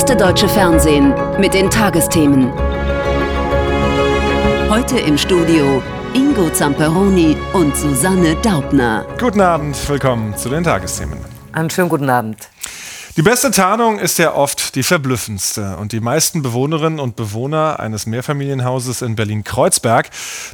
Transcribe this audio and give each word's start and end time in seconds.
erste 0.00 0.16
deutsche 0.16 0.48
Fernsehen 0.48 1.12
mit 1.38 1.52
den 1.52 1.68
Tagesthemen. 1.68 2.50
Heute 4.70 4.98
im 4.98 5.18
Studio 5.18 5.82
Ingo 6.14 6.48
Zamperoni 6.48 7.36
und 7.52 7.76
Susanne 7.76 8.34
Daubner. 8.36 9.04
Guten 9.20 9.42
Abend, 9.42 9.76
willkommen 9.90 10.34
zu 10.38 10.48
den 10.48 10.64
Tagesthemen. 10.64 11.18
Einen 11.52 11.68
schönen 11.68 11.90
guten 11.90 12.08
Abend. 12.08 12.48
Die 13.20 13.24
beste 13.24 13.50
Tarnung 13.50 13.98
ist 13.98 14.18
ja 14.18 14.32
oft 14.32 14.74
die 14.76 14.82
verblüffendste. 14.82 15.76
Und 15.76 15.92
die 15.92 16.00
meisten 16.00 16.40
Bewohnerinnen 16.40 16.98
und 16.98 17.16
Bewohner 17.16 17.78
eines 17.78 18.06
Mehrfamilienhauses 18.06 19.02
in 19.02 19.14
Berlin-Kreuzberg 19.14 20.08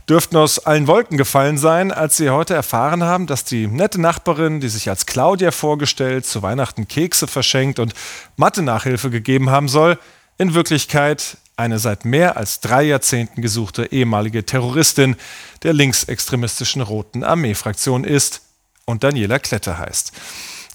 dürften 0.09 0.35
aus 0.37 0.59
allen 0.59 0.89
Wolken 0.89 1.17
gefallen 1.17 1.59
sein, 1.59 1.93
als 1.93 2.17
sie 2.17 2.29
heute 2.29 2.55
erfahren 2.55 3.05
haben, 3.05 3.29
dass 3.29 3.45
die 3.45 3.69
nette 3.69 4.01
Nachbarin, 4.01 4.59
die 4.59 4.69
sich 4.69 4.89
als 4.89 5.07
Claudia 5.07 5.53
vorgestellt, 5.53 6.27
zu 6.27 6.43
Weihnachten 6.43 6.89
Kekse 6.89 7.29
verschenkt 7.29 7.79
und 7.79 7.95
Mathe-Nachhilfe 8.35 9.11
gegeben 9.11 9.51
haben 9.51 9.69
soll, 9.69 9.97
in 10.37 10.53
Wirklichkeit 10.55 11.37
eine 11.57 11.79
seit 11.79 12.05
mehr 12.05 12.37
als 12.37 12.59
drei 12.59 12.83
Jahrzehnten 12.83 13.43
gesuchte 13.43 13.93
ehemalige 13.93 14.45
Terroristin 14.45 15.15
der 15.63 15.73
linksextremistischen 15.73 16.83
Roten 16.83 17.23
Armee-Fraktion 17.23 18.03
ist 18.03 18.41
und 18.87 19.05
Daniela 19.05 19.39
Klette 19.39 19.79
heißt. 19.79 20.11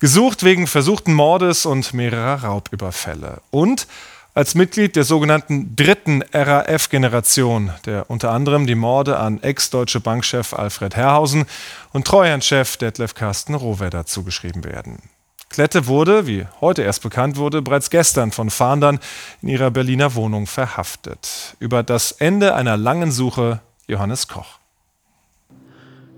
Gesucht 0.01 0.43
wegen 0.43 0.65
versuchten 0.65 1.13
Mordes 1.13 1.67
und 1.67 1.93
mehrerer 1.93 2.43
Raubüberfälle. 2.43 3.39
Und 3.51 3.85
als 4.33 4.55
Mitglied 4.55 4.95
der 4.95 5.03
sogenannten 5.03 5.75
dritten 5.75 6.23
RAF-Generation, 6.33 7.69
der 7.85 8.09
unter 8.09 8.31
anderem 8.31 8.65
die 8.65 8.73
Morde 8.73 9.19
an 9.19 9.43
Ex-Deutsche 9.43 9.99
Bankchef 9.99 10.55
Alfred 10.55 10.95
Herrhausen 10.95 11.45
und 11.93 12.07
Treuhandchef 12.07 12.77
Detlef 12.77 13.13
Carsten 13.13 13.53
Rohwedder 13.53 14.07
zugeschrieben 14.07 14.63
werden. 14.63 15.03
Klette 15.49 15.85
wurde, 15.85 16.25
wie 16.25 16.47
heute 16.61 16.81
erst 16.81 17.03
bekannt 17.03 17.37
wurde, 17.37 17.61
bereits 17.61 17.91
gestern 17.91 18.31
von 18.31 18.49
Fahndern 18.49 18.99
in 19.43 19.49
ihrer 19.49 19.69
Berliner 19.69 20.15
Wohnung 20.15 20.47
verhaftet. 20.47 21.55
Über 21.59 21.83
das 21.83 22.11
Ende 22.13 22.55
einer 22.55 22.75
langen 22.75 23.11
Suche 23.11 23.59
Johannes 23.85 24.27
Koch. 24.27 24.57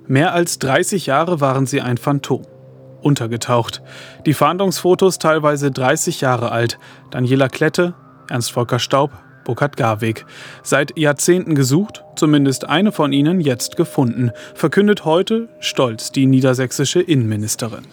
Mehr 0.07 0.31
als 0.31 0.57
30 0.59 1.07
Jahre 1.07 1.41
waren 1.41 1.65
sie 1.65 1.81
ein 1.81 1.97
Phantom 1.97 2.45
untergetaucht. 3.03 3.81
Die 4.25 4.33
Fahndungsfotos 4.33 5.19
teilweise 5.19 5.71
30 5.71 6.21
Jahre 6.21 6.51
alt. 6.51 6.79
Daniela 7.11 7.49
Klette, 7.49 7.93
Ernst 8.29 8.51
Volker 8.51 8.79
Staub, 8.79 9.11
Burkhard 9.43 9.77
Garweg. 9.77 10.25
Seit 10.63 10.97
Jahrzehnten 10.97 11.55
gesucht, 11.55 12.03
zumindest 12.15 12.67
eine 12.67 12.91
von 12.91 13.11
ihnen 13.11 13.41
jetzt 13.41 13.75
gefunden, 13.75 14.31
verkündet 14.55 15.05
heute 15.05 15.49
stolz 15.59 16.11
die 16.11 16.25
niedersächsische 16.25 17.01
Innenministerin. 17.01 17.83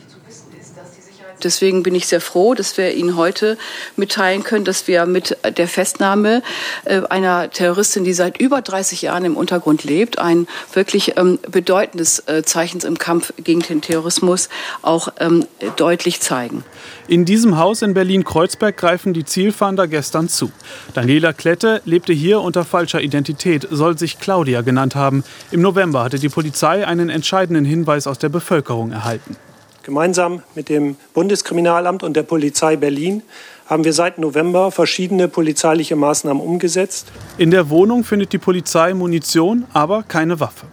Deswegen 1.44 1.83
bin 1.83 1.94
ich 1.94 2.06
sehr 2.06 2.20
froh, 2.20 2.55
dass 2.55 2.77
wir 2.77 2.94
Ihnen 2.94 3.16
heute 3.16 3.58
mitteilen 3.96 4.42
können, 4.42 4.64
dass 4.64 4.88
wir 4.88 5.06
mit 5.06 5.36
der 5.56 5.69
Festnahme 5.69 6.42
äh, 6.84 7.02
einer 7.08 7.50
Terroristin, 7.50 8.05
die 8.05 8.12
seit 8.12 8.38
über 8.38 8.62
30 8.62 9.02
Jahren 9.02 9.24
im 9.24 9.36
Untergrund 9.36 9.84
lebt, 9.84 10.18
ein 10.18 10.46
wirklich 10.72 11.16
ähm, 11.16 11.38
bedeutendes 11.50 12.20
äh, 12.27 12.42
Zeichen 12.42 12.80
im 12.80 12.98
Kampf 12.98 13.33
gegen 13.42 13.61
den 13.61 13.80
Terrorismus 13.80 14.48
auch 14.83 15.08
ähm, 15.18 15.46
deutlich 15.77 16.20
zeigen. 16.20 16.64
In 17.08 17.24
diesem 17.24 17.58
Haus 17.58 17.83
in 17.83 17.94
Berlin-Kreuzberg 17.94 18.77
greifen 18.77 19.12
die 19.12 19.24
Zielfahnder 19.24 19.88
gestern 19.88 20.28
zu. 20.28 20.52
Daniela 20.94 21.33
Klette 21.33 21.83
lebte 21.84 22.12
hier 22.12 22.41
unter 22.41 22.64
falscher 22.64 23.00
Identität, 23.00 23.67
soll 23.70 23.98
sich 23.98 24.18
Claudia 24.20 24.61
genannt 24.61 24.95
haben. 24.95 25.24
Im 25.50 25.61
November 25.61 26.05
hatte 26.05 26.18
die 26.18 26.29
Polizei 26.29 26.86
einen 26.86 27.11
entscheidenden 27.11 27.64
Hinweis 27.64 28.06
aus 28.06 28.18
der 28.18 28.29
Bevölkerung 28.29 28.92
erhalten. 28.92 29.36
Gemeinsam 29.83 30.42
mit 30.55 30.68
dem 30.68 30.96
Bundeskriminalamt 31.14 32.02
und 32.02 32.14
der 32.14 32.23
Polizei 32.23 32.77
Berlin 32.77 33.23
haben 33.67 33.85
wir 33.85 33.92
seit 33.92 34.18
November 34.18 34.70
verschiedene 34.70 35.29
polizeiliche 35.29 35.96
Maßnahmen 35.96 36.42
umgesetzt. 36.42 37.07
In 37.39 37.51
der 37.51 37.70
Wohnung 37.70 38.05
findet 38.05 38.33
die 38.33 38.39
Polizei 38.39 38.95
Munition, 38.95 39.64
aber 39.73 40.02
keine 40.02 40.41
Waffe. 40.41 40.67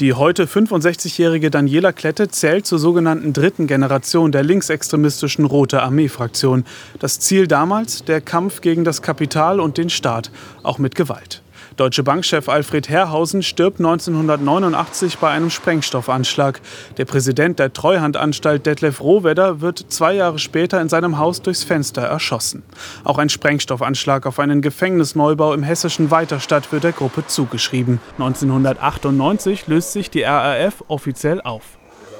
Die 0.00 0.12
heute 0.12 0.44
65-jährige 0.44 1.50
Daniela 1.50 1.92
Klette 1.92 2.28
zählt 2.28 2.66
zur 2.66 2.78
sogenannten 2.78 3.32
dritten 3.32 3.66
Generation 3.66 4.30
der 4.30 4.42
linksextremistischen 4.42 5.44
Rote 5.44 5.82
Armee-Fraktion. 5.82 6.64
Das 6.98 7.18
Ziel 7.18 7.46
damals 7.46 8.04
der 8.04 8.20
Kampf 8.20 8.60
gegen 8.60 8.84
das 8.84 9.00
Kapital 9.00 9.58
und 9.58 9.78
den 9.78 9.90
Staat, 9.90 10.30
auch 10.62 10.78
mit 10.78 10.94
Gewalt. 10.94 11.42
Deutsche 11.76 12.02
Bankchef 12.02 12.48
Alfred 12.48 12.88
Herrhausen 12.88 13.42
stirbt 13.42 13.80
1989 13.80 15.18
bei 15.18 15.28
einem 15.28 15.50
Sprengstoffanschlag. 15.50 16.62
Der 16.96 17.04
Präsident 17.04 17.58
der 17.58 17.74
Treuhandanstalt 17.74 18.64
Detlef 18.64 19.02
Rohwedder 19.02 19.60
wird 19.60 19.84
zwei 19.90 20.14
Jahre 20.14 20.38
später 20.38 20.80
in 20.80 20.88
seinem 20.88 21.18
Haus 21.18 21.42
durchs 21.42 21.64
Fenster 21.64 22.00
erschossen. 22.00 22.62
Auch 23.04 23.18
ein 23.18 23.28
Sprengstoffanschlag 23.28 24.24
auf 24.24 24.38
einen 24.38 24.62
Gefängnisneubau 24.62 25.52
im 25.52 25.62
hessischen 25.62 26.10
Weiterstadt 26.10 26.72
wird 26.72 26.84
der 26.84 26.92
Gruppe 26.92 27.26
zugeschrieben. 27.26 28.00
1998 28.12 29.66
löst 29.66 29.92
sich 29.92 30.08
die 30.08 30.22
RAF 30.22 30.82
offiziell 30.88 31.42
auf. 31.42 31.62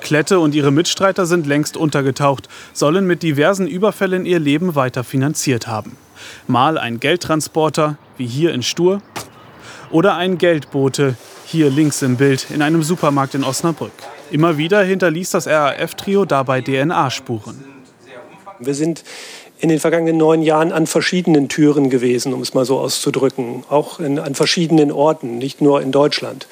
Klette 0.03 0.39
und 0.39 0.55
ihre 0.55 0.71
Mitstreiter 0.71 1.25
sind 1.25 1.47
längst 1.47 1.79
untergetaucht, 1.79 2.51
sollen 2.75 3.07
mit 3.07 3.23
diversen 3.23 3.67
Überfällen 3.67 4.27
ihr 4.27 4.39
Leben 4.39 4.75
weiter 4.75 5.03
finanziert 5.03 5.67
haben. 5.67 5.97
Mal 6.47 6.77
ein 6.77 7.01
Geldtransporter, 7.01 7.97
wie 8.19 8.27
hier 8.27 8.53
in 8.53 8.63
Stur, 8.63 9.01
oder 9.91 10.17
ein 10.17 10.39
Geldbote, 10.39 11.17
hier 11.45 11.71
links 11.71 12.03
im 12.03 12.17
Bild, 12.17 12.47
in 12.51 12.63
einem 12.63 12.83
Supermarkt 12.83 13.35
in 13.35 13.45
Osnabrück. 13.45 13.93
Immer 14.31 14.59
wieder 14.59 14.83
hinterließ 14.83 15.31
das 15.31 15.47
RAF-Trio 15.47 16.25
dabei 16.25 16.61
DNA-Spuren. 16.61 17.65
Wir 18.59 18.75
sind 18.75 19.05
in 19.59 19.69
den 19.69 19.79
vergangenen 19.79 20.19
neun 20.19 20.43
Jahren 20.43 20.73
an 20.73 20.87
verschiedenen 20.87 21.49
Türen 21.49 21.89
gewesen, 21.89 22.33
um 22.33 22.43
es 22.43 22.55
mal 22.55 22.65
so 22.65 22.79
auszudrücken, 22.79 23.65
auch 23.71 24.01
in, 24.01 24.19
an 24.19 24.35
verschiedenen 24.35 24.93
Orten, 24.93 25.39
nicht 25.39 25.61
nur 25.61 25.81
in 25.81 25.93
Deutschland. 25.93 26.47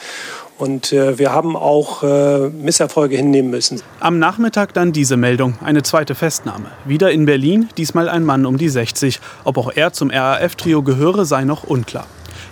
Und 0.56 0.92
äh, 0.92 1.18
wir 1.18 1.32
haben 1.32 1.56
auch 1.56 2.04
äh, 2.04 2.48
Misserfolge 2.48 3.16
hinnehmen 3.16 3.50
müssen. 3.50 3.82
Am 3.98 4.20
Nachmittag 4.20 4.72
dann 4.72 4.92
diese 4.92 5.16
Meldung, 5.16 5.58
eine 5.64 5.82
zweite 5.82 6.14
Festnahme. 6.14 6.66
Wieder 6.84 7.10
in 7.10 7.26
Berlin, 7.26 7.68
diesmal 7.76 8.08
ein 8.08 8.24
Mann 8.24 8.46
um 8.46 8.56
die 8.56 8.68
60. 8.68 9.20
Ob 9.42 9.58
auch 9.58 9.72
er 9.74 9.92
zum 9.92 10.10
RAF-Trio 10.10 10.82
gehöre, 10.82 11.24
sei 11.24 11.44
noch 11.44 11.64
unklar. 11.64 12.06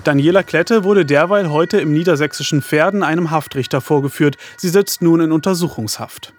Daniela 0.04 0.42
Klette 0.42 0.82
wurde 0.82 1.06
derweil 1.06 1.50
heute 1.50 1.80
im 1.80 1.92
niedersächsischen 1.92 2.60
Pferden 2.60 3.04
einem 3.04 3.30
Haftrichter 3.30 3.80
vorgeführt. 3.80 4.36
Sie 4.56 4.68
sitzt 4.68 5.00
nun 5.00 5.20
in 5.20 5.30
Untersuchungshaft. 5.30 6.32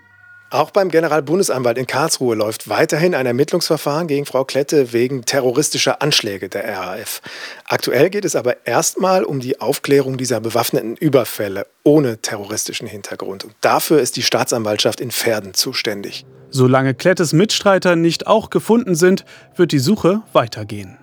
Auch 0.50 0.70
beim 0.70 0.90
Generalbundesanwalt 0.90 1.78
in 1.78 1.88
Karlsruhe 1.88 2.36
läuft 2.36 2.70
weiterhin 2.70 3.16
ein 3.16 3.26
Ermittlungsverfahren 3.26 4.08
gegen 4.08 4.26
Frau 4.26 4.44
Klette 4.44 4.92
wegen 4.92 5.24
terroristischer 5.24 6.02
Anschläge 6.02 6.50
der 6.50 6.78
RAF. 6.78 7.22
Aktuell 7.66 8.10
geht 8.10 8.26
es 8.26 8.36
aber 8.36 8.68
erstmal 8.68 9.24
um 9.24 9.40
die 9.40 9.62
Aufklärung 9.62 10.18
dieser 10.18 10.42
bewaffneten 10.42 10.98
Überfälle 10.98 11.66
ohne 11.84 12.22
terroristischen 12.22 12.88
Hintergrund. 12.88 13.46
Und 13.46 13.56
dafür 13.62 14.00
ist 14.00 14.18
die 14.18 14.24
Staatsanwaltschaft 14.24 15.00
in 15.00 15.10
Pferden 15.10 15.54
zuständig. 15.54 16.26
Solange 16.52 16.94
Klettes 16.94 17.32
Mitstreiter 17.34 17.96
nicht 17.96 18.28
auch 18.28 18.50
gefunden 18.50 18.94
sind, 18.94 19.24
wird 19.56 19.72
die 19.72 19.80
Suche 19.80 20.22
weitergehen. 20.34 21.00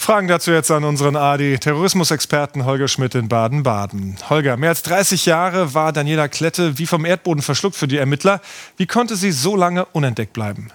Fragen 0.00 0.28
dazu 0.28 0.50
jetzt 0.50 0.70
an 0.70 0.84
unseren 0.84 1.14
ADI 1.14 1.58
Terrorismusexperten 1.58 2.64
Holger 2.64 2.88
Schmidt 2.88 3.14
in 3.14 3.28
Baden-Baden. 3.28 4.16
Holger, 4.30 4.56
mehr 4.56 4.70
als 4.70 4.82
30 4.82 5.26
Jahre 5.26 5.74
war 5.74 5.92
Daniela 5.92 6.26
Klette 6.26 6.78
wie 6.78 6.86
vom 6.86 7.04
Erdboden 7.04 7.42
verschluckt 7.42 7.76
für 7.76 7.86
die 7.86 7.98
Ermittler. 7.98 8.40
Wie 8.78 8.86
konnte 8.86 9.14
sie 9.14 9.30
so 9.30 9.56
lange 9.56 9.84
unentdeckt 9.84 10.32
bleiben? 10.32 10.68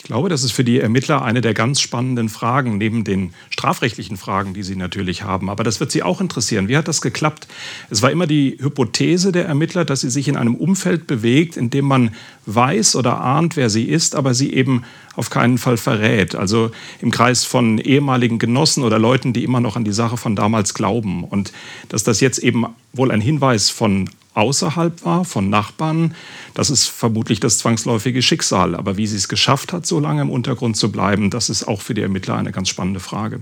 Ich 0.00 0.04
glaube, 0.04 0.30
das 0.30 0.44
ist 0.44 0.52
für 0.52 0.64
die 0.64 0.80
Ermittler 0.80 1.22
eine 1.22 1.42
der 1.42 1.52
ganz 1.52 1.78
spannenden 1.78 2.30
Fragen, 2.30 2.78
neben 2.78 3.04
den 3.04 3.34
strafrechtlichen 3.50 4.16
Fragen, 4.16 4.54
die 4.54 4.62
sie 4.62 4.74
natürlich 4.74 5.24
haben. 5.24 5.50
Aber 5.50 5.62
das 5.62 5.78
wird 5.78 5.92
sie 5.92 6.02
auch 6.02 6.22
interessieren. 6.22 6.68
Wie 6.68 6.76
hat 6.78 6.88
das 6.88 7.02
geklappt? 7.02 7.46
Es 7.90 8.00
war 8.00 8.10
immer 8.10 8.26
die 8.26 8.56
Hypothese 8.58 9.30
der 9.30 9.44
Ermittler, 9.44 9.84
dass 9.84 10.00
sie 10.00 10.08
sich 10.08 10.26
in 10.26 10.38
einem 10.38 10.54
Umfeld 10.54 11.06
bewegt, 11.06 11.58
in 11.58 11.68
dem 11.68 11.84
man 11.84 12.14
weiß 12.46 12.96
oder 12.96 13.20
ahnt, 13.20 13.56
wer 13.56 13.68
sie 13.68 13.84
ist, 13.84 14.16
aber 14.16 14.32
sie 14.32 14.54
eben 14.54 14.84
auf 15.16 15.28
keinen 15.28 15.58
Fall 15.58 15.76
verrät. 15.76 16.34
Also 16.34 16.70
im 17.02 17.10
Kreis 17.10 17.44
von 17.44 17.76
ehemaligen 17.76 18.38
Genossen 18.38 18.84
oder 18.84 18.98
Leuten, 18.98 19.34
die 19.34 19.44
immer 19.44 19.60
noch 19.60 19.76
an 19.76 19.84
die 19.84 19.92
Sache 19.92 20.16
von 20.16 20.34
damals 20.34 20.72
glauben. 20.72 21.24
Und 21.24 21.52
dass 21.90 22.04
das 22.04 22.20
jetzt 22.20 22.38
eben 22.38 22.64
wohl 22.94 23.10
ein 23.10 23.20
Hinweis 23.20 23.68
von 23.68 24.08
außerhalb 24.34 25.04
war, 25.04 25.24
von 25.24 25.50
Nachbarn, 25.50 26.14
das 26.54 26.70
ist 26.70 26.86
vermutlich 26.86 27.40
das 27.40 27.58
zwangsläufige 27.58 28.22
Schicksal. 28.22 28.74
Aber 28.74 28.96
wie 28.96 29.06
sie 29.06 29.16
es 29.16 29.28
geschafft 29.28 29.72
hat, 29.72 29.86
so 29.86 30.00
lange 30.00 30.22
im 30.22 30.30
Untergrund 30.30 30.76
zu 30.76 30.92
bleiben, 30.92 31.30
das 31.30 31.50
ist 31.50 31.64
auch 31.64 31.80
für 31.82 31.94
die 31.94 32.02
Ermittler 32.02 32.36
eine 32.36 32.52
ganz 32.52 32.68
spannende 32.68 33.00
Frage. 33.00 33.40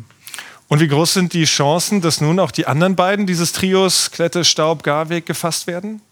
Und 0.69 0.81
wie 0.81 0.88
groß 0.88 1.14
sind 1.14 1.32
die 1.32 1.44
Chancen, 1.44 2.00
dass 2.00 2.20
nun 2.20 2.38
auch 2.38 2.50
die 2.50 2.67
anderen 2.67 2.94
beiden 2.94 3.26
dieses 3.26 3.52
Trios 3.52 4.11
Klette, 4.11 4.44
Staub, 4.44 4.82
Garweg 4.82 5.25
gefasst 5.25 5.67
werden? 5.67 6.02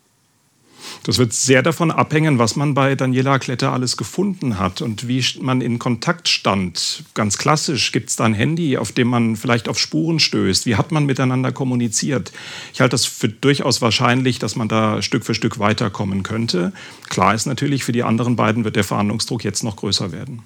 Das 1.03 1.19
wird 1.19 1.33
sehr 1.33 1.63
davon 1.63 1.91
abhängen, 1.91 2.39
was 2.39 2.57
man 2.57 2.75
bei 2.75 2.95
Daniela 2.95 3.39
Kletter 3.39 3.73
alles 3.73 3.97
gefunden 3.97 4.59
hat 4.59 4.83
und 4.83 5.07
wie 5.07 5.25
man 5.41 5.61
in 5.61 5.79
Kontakt 5.79 6.29
stand. 6.29 7.05
Ganz 7.15 7.39
klassisch, 7.39 7.93
gibt 7.93 8.11
es 8.11 8.17
da 8.17 8.25
ein 8.25 8.35
Handy, 8.35 8.77
auf 8.77 8.93
dem 8.93 9.09
man 9.09 9.37
vielleicht 9.37 9.69
auf 9.69 9.79
Spuren 9.79 10.19
stößt? 10.19 10.67
Wie 10.67 10.77
hat 10.77 10.93
man 10.93 11.07
miteinander 11.07 11.53
kommuniziert? 11.53 12.33
Ich 12.75 12.81
halte 12.81 12.95
das 12.95 13.05
für 13.05 13.29
durchaus 13.29 13.81
wahrscheinlich, 13.83 14.39
dass 14.39 14.57
man 14.57 14.69
da 14.69 15.01
Stück 15.03 15.25
für 15.25 15.35
Stück 15.35 15.59
weiterkommen 15.59 16.23
könnte. 16.23 16.73
Klar 17.09 17.35
ist 17.35 17.47
natürlich, 17.47 17.85
für 17.85 17.93
die 17.93 18.03
anderen 18.03 18.37
beiden 18.37 18.65
wird 18.65 18.77
der 18.77 18.85
Verhandlungsdruck 18.85 19.45
jetzt 19.45 19.63
noch 19.63 19.77
größer 19.77 20.13
werden. 20.13 20.43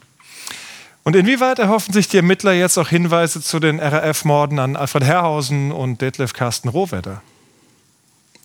Und 1.02 1.16
inwieweit 1.16 1.58
erhoffen 1.58 1.94
sich 1.94 2.08
die 2.08 2.18
Ermittler 2.18 2.52
jetzt 2.52 2.76
auch 2.76 2.88
Hinweise 2.88 3.40
zu 3.40 3.58
den 3.58 3.80
RAF-Morden 3.80 4.58
an 4.58 4.76
Alfred 4.76 5.04
Herrhausen 5.04 5.72
und 5.72 6.02
Detlef 6.02 6.34
Carsten 6.34 6.68
Rohwedder? 6.68 7.22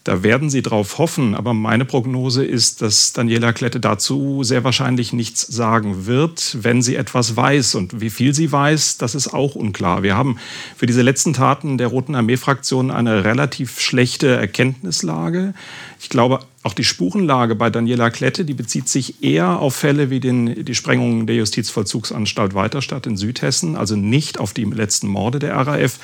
Da 0.05 0.21
werden 0.21 0.51
Sie 0.51 0.61
drauf 0.61 0.99
hoffen, 0.99 1.33
aber 1.33 1.55
meine 1.55 1.83
Prognose 1.83 2.45
ist, 2.45 2.83
dass 2.83 3.11
Daniela 3.13 3.53
Klette 3.53 3.79
dazu 3.79 4.43
sehr 4.43 4.63
wahrscheinlich 4.63 5.13
nichts 5.13 5.41
sagen 5.41 6.05
wird, 6.05 6.57
wenn 6.61 6.83
sie 6.83 6.95
etwas 6.95 7.35
weiß. 7.35 7.73
Und 7.73 8.01
wie 8.01 8.11
viel 8.11 8.31
sie 8.35 8.51
weiß, 8.51 8.99
das 8.99 9.15
ist 9.15 9.33
auch 9.33 9.55
unklar. 9.55 10.03
Wir 10.03 10.15
haben 10.15 10.37
für 10.77 10.85
diese 10.85 11.01
letzten 11.01 11.33
Taten 11.33 11.79
der 11.79 11.87
Roten 11.87 12.13
Armee-Fraktion 12.13 12.91
eine 12.91 13.25
relativ 13.25 13.79
schlechte 13.79 14.27
Erkenntnislage. 14.27 15.55
Ich 15.99 16.09
glaube, 16.09 16.41
auch 16.65 16.73
die 16.73 16.83
Spurenlage 16.83 17.53
bei 17.53 17.69
Daniela 17.69 18.09
Klette, 18.09 18.43
die 18.43 18.55
bezieht 18.55 18.89
sich 18.89 19.23
eher 19.23 19.59
auf 19.59 19.75
Fälle 19.75 20.09
wie 20.09 20.19
den, 20.19 20.65
die 20.65 20.73
Sprengung 20.73 21.27
der 21.27 21.35
Justizvollzugsanstalt 21.35 22.55
Weiterstadt 22.55 23.05
in 23.05 23.17
Südhessen, 23.17 23.75
also 23.75 23.95
nicht 23.95 24.39
auf 24.39 24.51
die 24.51 24.63
letzten 24.63 25.07
Morde 25.07 25.37
der 25.37 25.55
RAF. 25.55 25.99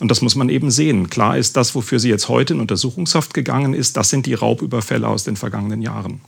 Und 0.00 0.10
das 0.10 0.20
muss 0.20 0.34
man 0.34 0.48
eben 0.48 0.72
sehen. 0.72 1.10
Klar 1.10 1.38
ist, 1.38 1.56
das, 1.56 1.76
wofür 1.76 2.00
sie 2.00 2.08
jetzt 2.08 2.28
heute 2.28 2.54
in 2.54 2.60
Untersuchungshaft 2.60 3.34
gegangen 3.34 3.72
ist, 3.72 3.96
das 3.96 4.08
sind 4.08 4.26
die 4.26 4.34
Raubüberfälle 4.34 5.06
aus 5.06 5.22
den 5.22 5.36
vergangenen 5.36 5.80
Jahren. 5.80 6.20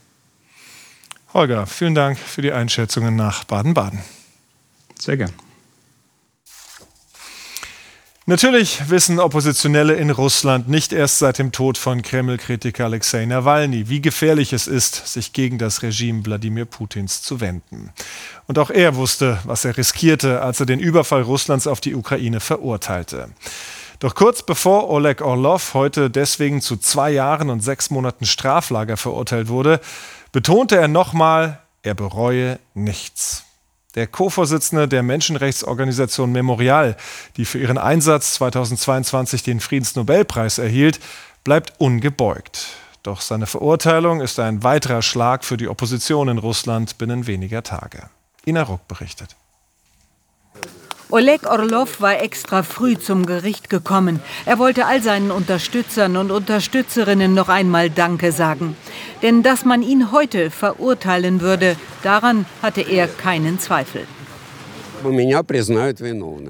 Holger, 1.35 1.67
vielen 1.67 1.97
Dank 1.97 2.19
für 2.19 2.43
die 2.43 2.53
Einschätzungen 2.53 3.17
nach 3.17 3.43
Baden-Baden. 3.45 3.99
Sehr 4.97 5.17
gern. 5.17 5.33
Natürlich 8.25 8.89
wissen 8.89 9.19
Oppositionelle 9.19 9.95
in 9.95 10.11
Russland 10.11 10.69
nicht 10.69 10.93
erst 10.93 11.19
seit 11.19 11.41
dem 11.41 11.51
Tod 11.51 11.77
von 11.77 12.03
Kreml-Kritiker 12.03 12.85
Alexei 12.85 13.27
Nawalny, 13.27 13.89
wie 13.89 14.01
gefährlich 14.01 14.53
es 14.53 14.69
ist, 14.69 15.09
sich 15.09 15.33
gegen 15.33 15.59
das 15.59 15.83
Regime 15.83 16.25
Wladimir 16.25 16.65
Putins 16.65 17.23
zu 17.23 17.41
wenden. 17.41 17.91
Und 18.47 18.61
auch 18.61 18.71
er 18.71 18.95
wusste, 18.95 19.41
was 19.43 19.65
er 19.65 19.77
riskierte, 19.77 20.41
als 20.41 20.61
er 20.61 20.67
den 20.67 20.79
Überfall 20.79 21.23
Russlands 21.23 21.67
auf 21.67 21.81
die 21.81 21.97
Ukraine 21.97 22.39
verurteilte. 22.39 23.31
Doch 23.99 24.15
kurz 24.15 24.45
bevor 24.45 24.89
Oleg 24.89 25.21
Orlov 25.21 25.75
heute 25.75 26.09
deswegen 26.09 26.61
zu 26.61 26.77
zwei 26.77 27.11
Jahren 27.11 27.51
und 27.51 27.59
sechs 27.59 27.91
Monaten 27.91 28.25
Straflager 28.25 28.97
verurteilt 28.97 29.49
wurde, 29.49 29.81
betonte 30.31 30.77
er 30.77 30.87
nochmal, 30.87 31.59
er 31.83 31.95
bereue 31.95 32.61
nichts. 32.75 33.47
Der 33.95 34.07
Co-Vorsitzende 34.07 34.89
der 34.89 35.03
Menschenrechtsorganisation 35.03 36.33
Memorial, 36.33 36.97
die 37.37 37.45
für 37.45 37.59
ihren 37.59 37.77
Einsatz 37.77 38.35
2022 38.35 39.43
den 39.43 39.61
Friedensnobelpreis 39.61 40.59
erhielt, 40.59 40.99
bleibt 41.45 41.75
ungebeugt. 41.79 42.69
Doch 43.03 43.21
seine 43.21 43.47
Verurteilung 43.47 44.21
ist 44.21 44.39
ein 44.39 44.63
weiterer 44.63 45.03
Schlag 45.03 45.45
für 45.45 45.57
die 45.57 45.69
Opposition 45.69 46.29
in 46.29 46.39
Russland 46.39 46.99
binnen 46.99 47.27
weniger 47.27 47.63
Tage. 47.63 48.09
Ina 48.47 48.63
Ruck 48.63 48.87
berichtet. 48.89 49.37
Oleg 51.13 51.47
Orlov 51.47 52.01
war 52.01 52.23
extra 52.23 52.63
früh 52.63 52.97
zum 52.99 53.27
Gericht 53.27 53.69
gekommen. 53.69 54.21
Er 54.47 54.59
wollte 54.59 54.87
all 54.87 55.03
seinen 55.03 55.31
Unterstützern 55.31 56.17
und 56.17 56.31
Unterstützerinnen 56.31 57.35
noch 57.35 57.51
einmal 57.51 57.91
Danke 57.91 58.33
sagen. 58.33 58.77
Denn 59.21 59.43
dass 59.43 59.67
man 59.67 59.83
ihn 59.83 60.11
heute 60.11 60.51
verurteilen 60.51 61.43
würde, 61.43 61.77
daran 62.03 62.47
hatte 62.63 62.81
er 62.81 63.09
keinen 63.09 63.59
Zweifel. 63.59 64.07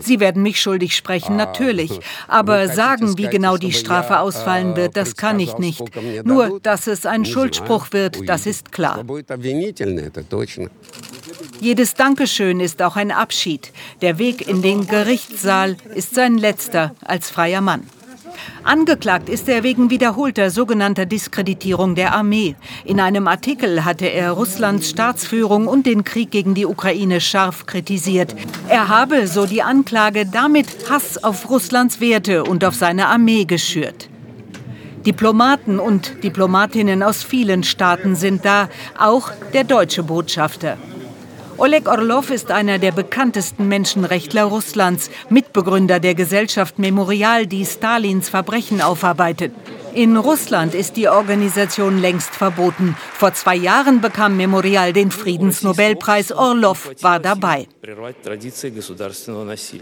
Sie 0.00 0.20
werden 0.20 0.42
mich 0.42 0.60
schuldig 0.60 0.94
sprechen, 0.94 1.34
natürlich. 1.34 1.98
Aber 2.28 2.68
sagen, 2.68 3.18
wie 3.18 3.28
genau 3.28 3.56
die 3.56 3.72
Strafe 3.72 4.20
ausfallen 4.20 4.76
wird, 4.76 4.96
das 4.96 5.16
kann 5.16 5.40
ich 5.40 5.58
nicht. 5.58 5.82
Nur, 6.24 6.60
dass 6.60 6.86
es 6.86 7.04
ein 7.04 7.24
Schuldspruch 7.24 7.88
wird, 7.90 8.28
das 8.28 8.46
ist 8.46 8.70
klar. 8.70 9.04
Jedes 11.62 11.94
Dankeschön 11.94 12.58
ist 12.58 12.82
auch 12.82 12.96
ein 12.96 13.12
Abschied. 13.12 13.72
Der 14.00 14.18
Weg 14.18 14.48
in 14.48 14.62
den 14.62 14.88
Gerichtssaal 14.88 15.76
ist 15.94 16.12
sein 16.12 16.36
letzter 16.36 16.96
als 17.04 17.30
freier 17.30 17.60
Mann. 17.60 17.84
Angeklagt 18.64 19.28
ist 19.28 19.48
er 19.48 19.62
wegen 19.62 19.88
wiederholter 19.88 20.50
sogenannter 20.50 21.06
Diskreditierung 21.06 21.94
der 21.94 22.16
Armee. 22.16 22.56
In 22.84 22.98
einem 22.98 23.28
Artikel 23.28 23.84
hatte 23.84 24.06
er 24.06 24.32
Russlands 24.32 24.90
Staatsführung 24.90 25.68
und 25.68 25.86
den 25.86 26.02
Krieg 26.02 26.32
gegen 26.32 26.54
die 26.54 26.66
Ukraine 26.66 27.20
scharf 27.20 27.64
kritisiert. 27.64 28.34
Er 28.68 28.88
habe, 28.88 29.28
so 29.28 29.46
die 29.46 29.62
Anklage, 29.62 30.26
damit 30.26 30.66
Hass 30.90 31.22
auf 31.22 31.48
Russlands 31.48 32.00
Werte 32.00 32.42
und 32.42 32.64
auf 32.64 32.74
seine 32.74 33.06
Armee 33.06 33.44
geschürt. 33.44 34.08
Diplomaten 35.06 35.78
und 35.78 36.24
Diplomatinnen 36.24 37.04
aus 37.04 37.22
vielen 37.22 37.62
Staaten 37.62 38.16
sind 38.16 38.44
da, 38.44 38.68
auch 38.98 39.30
der 39.52 39.62
deutsche 39.62 40.02
Botschafter. 40.02 40.76
Oleg 41.62 41.86
Orlov 41.86 42.30
ist 42.30 42.50
einer 42.50 42.80
der 42.80 42.90
bekanntesten 42.90 43.68
Menschenrechtler 43.68 44.42
Russlands, 44.42 45.10
Mitbegründer 45.28 46.00
der 46.00 46.16
Gesellschaft 46.16 46.80
Memorial, 46.80 47.46
die 47.46 47.64
Stalins 47.64 48.28
Verbrechen 48.28 48.80
aufarbeitet. 48.80 49.52
In 49.94 50.16
Russland 50.16 50.74
ist 50.74 50.96
die 50.96 51.08
Organisation 51.08 52.00
längst 52.00 52.34
verboten. 52.34 52.96
Vor 53.12 53.34
zwei 53.34 53.54
Jahren 53.54 54.00
bekam 54.00 54.36
Memorial 54.38 54.92
den 54.94 55.10
Friedensnobelpreis. 55.10 56.32
Orlov 56.32 56.90
war 57.02 57.20
dabei. 57.20 57.68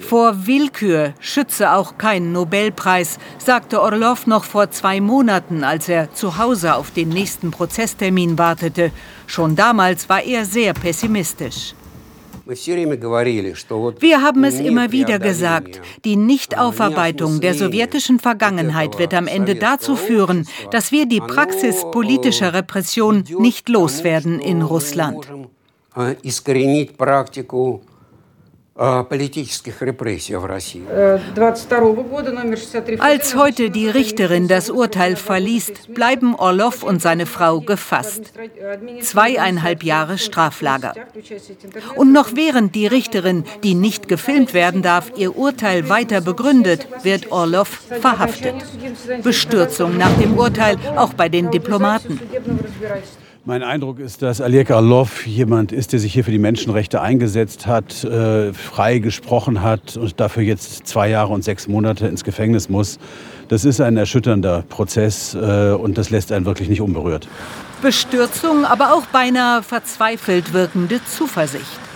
Vor 0.00 0.46
Willkür 0.46 1.14
schütze 1.20 1.72
auch 1.72 1.96
kein 1.96 2.32
Nobelpreis, 2.32 3.18
sagte 3.38 3.80
Orlov 3.80 4.26
noch 4.26 4.44
vor 4.44 4.70
zwei 4.72 5.00
Monaten, 5.00 5.62
als 5.62 5.88
er 5.88 6.12
zu 6.12 6.36
Hause 6.36 6.74
auf 6.74 6.90
den 6.90 7.08
nächsten 7.08 7.52
Prozesstermin 7.52 8.36
wartete. 8.36 8.90
Schon 9.30 9.54
damals 9.54 10.08
war 10.08 10.24
er 10.24 10.44
sehr 10.44 10.74
pessimistisch. 10.74 11.72
Wir 12.46 14.22
haben 14.22 14.42
es 14.42 14.58
immer 14.58 14.90
wieder 14.90 15.20
gesagt, 15.20 15.80
die 16.04 16.16
Nichtaufarbeitung 16.16 17.40
der 17.40 17.54
sowjetischen 17.54 18.18
Vergangenheit 18.18 18.98
wird 18.98 19.14
am 19.14 19.28
Ende 19.28 19.54
dazu 19.54 19.94
führen, 19.94 20.48
dass 20.72 20.90
wir 20.90 21.06
die 21.06 21.20
Praxis 21.20 21.84
politischer 21.92 22.54
Repression 22.54 23.22
nicht 23.38 23.68
loswerden 23.68 24.40
in 24.40 24.62
Russland. 24.62 25.28
Э, 25.94 26.16
Als 32.98 33.36
heute 33.36 33.68
die 33.68 33.88
Richterin 33.90 34.48
das 34.48 34.70
Urteil 34.70 35.16
verliest, 35.16 35.92
bleiben 35.92 36.34
Orlov 36.34 36.82
und 36.82 37.02
seine 37.02 37.26
Frau 37.26 37.60
gefasst. 37.60 38.32
Zweieinhalb 39.02 39.84
Jahre 39.84 40.16
Straflager. 40.16 40.94
Und 41.96 42.12
noch 42.12 42.30
während 42.36 42.74
die 42.74 42.86
Richterin, 42.86 43.44
die 43.62 43.74
nicht 43.74 44.08
gefilmt 44.08 44.54
werden 44.54 44.80
darf, 44.80 45.12
ihr 45.14 45.36
Urteil 45.36 45.90
weiter 45.90 46.22
begründet, 46.22 46.88
wird 47.02 47.30
Orlov 47.30 47.82
verhaftet. 48.00 48.54
Bestürzung 49.22 49.98
nach 49.98 50.16
dem 50.16 50.38
Urteil 50.38 50.78
auch 50.96 51.12
bei 51.12 51.28
den 51.28 51.50
Diplomaten. 51.50 52.18
Mein 53.46 53.62
Eindruck 53.62 54.00
ist, 54.00 54.20
dass 54.20 54.42
Aliek 54.42 54.70
Arlov 54.70 55.26
jemand 55.26 55.72
ist, 55.72 55.94
der 55.94 55.98
sich 55.98 56.12
hier 56.12 56.24
für 56.24 56.30
die 56.30 56.38
Menschenrechte 56.38 57.00
eingesetzt 57.00 57.66
hat, 57.66 58.04
äh, 58.04 58.52
frei 58.52 58.98
gesprochen 58.98 59.62
hat 59.62 59.96
und 59.96 60.20
dafür 60.20 60.42
jetzt 60.42 60.86
zwei 60.86 61.08
Jahre 61.08 61.32
und 61.32 61.42
sechs 61.42 61.66
Monate 61.66 62.06
ins 62.06 62.22
Gefängnis 62.22 62.68
muss. 62.68 62.98
Das 63.48 63.64
ist 63.64 63.80
ein 63.80 63.96
erschütternder 63.96 64.62
Prozess 64.68 65.34
äh, 65.34 65.72
und 65.72 65.96
das 65.96 66.10
lässt 66.10 66.32
einen 66.32 66.44
wirklich 66.44 66.68
nicht 66.68 66.82
unberührt. 66.82 67.28
Bestürzung, 67.80 68.66
aber 68.66 68.92
auch 68.92 69.06
beinahe 69.06 69.62
verzweifelt 69.62 70.52
wirkende 70.52 71.02
Zuversicht. 71.04 71.89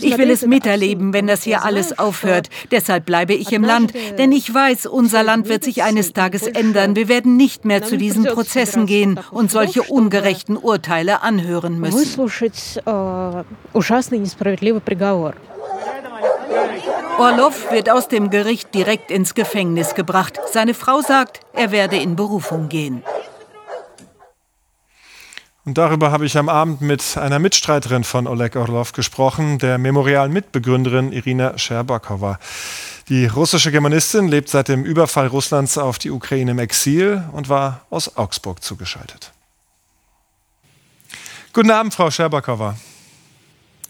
Ich 0.00 0.18
will 0.18 0.30
es 0.30 0.46
miterleben, 0.46 1.12
wenn 1.12 1.26
das 1.26 1.42
hier 1.42 1.64
alles 1.64 1.98
aufhört. 1.98 2.48
Deshalb 2.70 3.06
bleibe 3.06 3.34
ich 3.34 3.52
im 3.52 3.64
Land, 3.64 3.92
denn 4.18 4.32
ich 4.32 4.52
weiß, 4.52 4.86
unser 4.86 5.22
Land 5.22 5.48
wird 5.48 5.64
sich 5.64 5.82
eines 5.82 6.12
Tages 6.12 6.46
ändern. 6.46 6.96
Wir 6.96 7.08
werden 7.08 7.36
nicht 7.36 7.64
mehr 7.64 7.82
zu 7.82 7.96
diesen 7.96 8.24
Prozessen 8.24 8.86
gehen 8.86 9.18
und 9.30 9.50
solche 9.50 9.82
ungerechten 9.82 10.56
Urteile 10.56 11.22
anhören 11.22 11.78
müssen. 11.78 11.98
Orlov 17.18 17.70
wird 17.70 17.90
aus 17.90 18.08
dem 18.08 18.30
Gericht 18.30 18.74
direkt 18.74 19.10
ins 19.10 19.34
Gefängnis 19.34 19.94
gebracht. 19.94 20.40
Seine 20.52 20.74
Frau 20.74 21.00
sagt, 21.00 21.40
er 21.52 21.70
werde 21.70 21.96
in 21.96 22.16
Berufung 22.16 22.68
gehen. 22.68 23.02
Und 25.64 25.78
darüber 25.78 26.10
habe 26.10 26.26
ich 26.26 26.36
am 26.36 26.50
Abend 26.50 26.82
mit 26.82 27.16
einer 27.16 27.38
Mitstreiterin 27.38 28.04
von 28.04 28.26
Oleg 28.26 28.54
Orlov 28.54 28.92
gesprochen, 28.92 29.58
der 29.58 29.78
Memorial-Mitbegründerin 29.78 31.10
Irina 31.10 31.56
Scherbakowa. 31.56 32.38
Die 33.08 33.26
russische 33.26 33.72
Germanistin 33.72 34.28
lebt 34.28 34.50
seit 34.50 34.68
dem 34.68 34.84
Überfall 34.84 35.26
Russlands 35.26 35.78
auf 35.78 35.98
die 35.98 36.10
Ukraine 36.10 36.50
im 36.50 36.58
Exil 36.58 37.24
und 37.32 37.48
war 37.48 37.80
aus 37.88 38.14
Augsburg 38.18 38.62
zugeschaltet. 38.62 39.32
Guten 41.54 41.70
Abend, 41.70 41.94
Frau 41.94 42.10
Scherbakowa. 42.10 42.76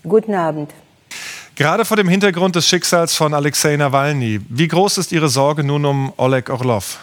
Guten 0.04 0.34
Abend. 0.34 0.70
Gerade 1.56 1.84
vor 1.84 1.96
dem 1.96 2.08
Hintergrund 2.08 2.54
des 2.54 2.68
Schicksals 2.68 3.14
von 3.14 3.34
Alexei 3.34 3.76
Nawalny, 3.76 4.40
wie 4.48 4.68
groß 4.68 4.98
ist 4.98 5.10
Ihre 5.10 5.28
Sorge 5.28 5.64
nun 5.64 5.84
um 5.84 6.12
Oleg 6.18 6.50
Orlov? 6.50 6.98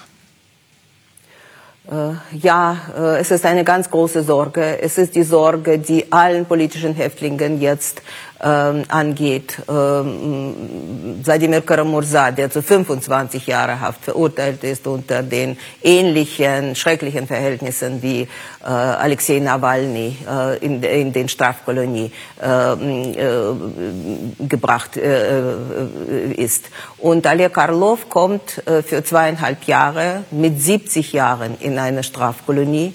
Äh, 1.90 2.38
ja, 2.38 2.78
äh, 2.96 3.20
es 3.20 3.32
ist 3.32 3.46
eine 3.46 3.64
ganz 3.64 3.90
große 3.90 4.24
Sorge. 4.24 4.80
Es 4.82 4.98
ist 4.98 5.16
die 5.16 5.24
Sorge, 5.24 5.80
die 5.80 6.12
allen 6.12 6.46
politischen 6.46 6.94
Häftlingen 6.94 7.60
jetzt 7.60 8.04
ähm, 8.42 8.84
angeht. 8.88 9.58
Ähm, 9.70 11.22
Wladimir 11.24 11.62
Karamurza, 11.62 12.32
der 12.32 12.50
zu 12.50 12.62
25 12.62 13.48
Jahre 13.48 13.80
Haft 13.80 14.04
verurteilt 14.04 14.64
ist 14.64 14.88
unter 14.88 15.24
den 15.24 15.58
ähnlichen 15.84 16.76
schrecklichen 16.76 17.28
Verhältnissen 17.28 18.02
wie 18.02 18.22
äh, 18.22 18.28
Alexei 18.66 19.40
Nawalny 19.40 20.18
äh, 20.28 20.58
in, 20.58 20.82
in 20.84 21.14
den 21.14 21.30
Strafkolonie 21.30 22.12
ähm, 22.42 23.14
äh, 23.16 24.46
gebracht 24.48 24.98
äh, 24.98 25.40
äh, 25.40 26.34
ist. 26.36 26.66
Und 26.98 27.28
Oleg 27.28 27.54
Karlov 27.54 28.10
kommt 28.10 28.66
äh, 28.68 28.82
für 28.82 29.04
zweieinhalb 29.04 29.66
Jahre 29.66 30.24
mit 30.32 30.60
70 30.62 31.14
Jahren 31.14 31.58
in 31.60 31.78
eine 31.78 32.04
Strafkolonie. 32.04 32.94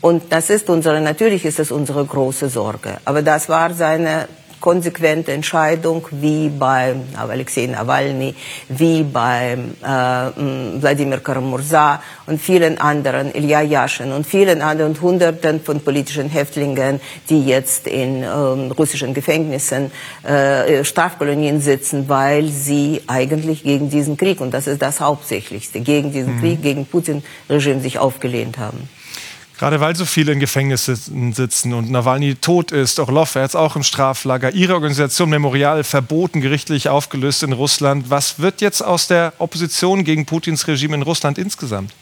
Und 0.00 0.32
das 0.32 0.50
ist 0.50 0.68
unsere, 0.68 1.00
natürlich 1.00 1.44
ist 1.44 1.58
es 1.58 1.70
unsere 1.70 2.04
große 2.04 2.48
Sorge. 2.48 2.98
Aber 3.04 3.22
das 3.22 3.48
war 3.48 3.74
seine 3.74 4.28
konsequente 4.60 5.32
Entscheidung, 5.32 6.06
wie 6.10 6.48
bei 6.48 6.94
Alexei 7.16 7.66
Nawalny, 7.66 8.34
wie 8.68 9.02
bei 9.02 9.56
äh, 9.82 9.86
Wladimir 10.80 11.18
Karamurza 11.18 12.02
und 12.26 12.40
vielen 12.40 12.78
anderen, 12.78 13.34
Ilya 13.34 13.62
Yashin 13.62 14.12
und 14.12 14.26
vielen 14.26 14.62
anderen 14.62 14.92
und 14.92 15.00
Hunderten 15.00 15.60
von 15.60 15.80
politischen 15.80 16.28
Häftlingen, 16.28 17.00
die 17.28 17.44
jetzt 17.44 17.86
in 17.86 18.22
äh, 18.22 18.28
russischen 18.28 19.14
Gefängnissen, 19.14 19.90
äh, 20.22 20.84
Strafkolonien 20.84 21.60
sitzen, 21.60 22.08
weil 22.08 22.48
sie 22.48 23.02
eigentlich 23.06 23.62
gegen 23.62 23.90
diesen 23.90 24.16
Krieg, 24.16 24.40
und 24.40 24.52
das 24.52 24.66
ist 24.66 24.82
das 24.82 25.00
Hauptsächlichste, 25.00 25.80
gegen 25.80 26.12
diesen 26.12 26.36
mhm. 26.36 26.40
Krieg, 26.40 26.62
gegen 26.62 26.86
Putin-Regime 26.86 27.80
sich 27.80 27.98
aufgelehnt 27.98 28.58
haben. 28.58 28.88
Gerade 29.58 29.80
weil 29.80 29.96
so 29.96 30.04
viele 30.04 30.32
in 30.32 30.40
Gefängnissen 30.40 31.32
sitzen 31.32 31.72
und 31.72 31.90
Nawalny 31.90 32.34
tot 32.34 32.72
ist, 32.72 32.98
Orlov 32.98 33.36
jetzt 33.36 33.56
auch 33.56 33.74
im 33.74 33.82
Straflager, 33.82 34.52
Ihre 34.52 34.74
Organisation 34.74 35.30
Memorial 35.30 35.82
verboten, 35.82 36.42
gerichtlich 36.42 36.90
aufgelöst 36.90 37.42
in 37.42 37.54
Russland. 37.54 38.10
Was 38.10 38.38
wird 38.38 38.60
jetzt 38.60 38.82
aus 38.82 39.08
der 39.08 39.32
Opposition 39.38 40.04
gegen 40.04 40.26
Putins 40.26 40.68
Regime 40.68 40.96
in 40.96 41.02
Russland 41.02 41.38
insgesamt? 41.38 41.92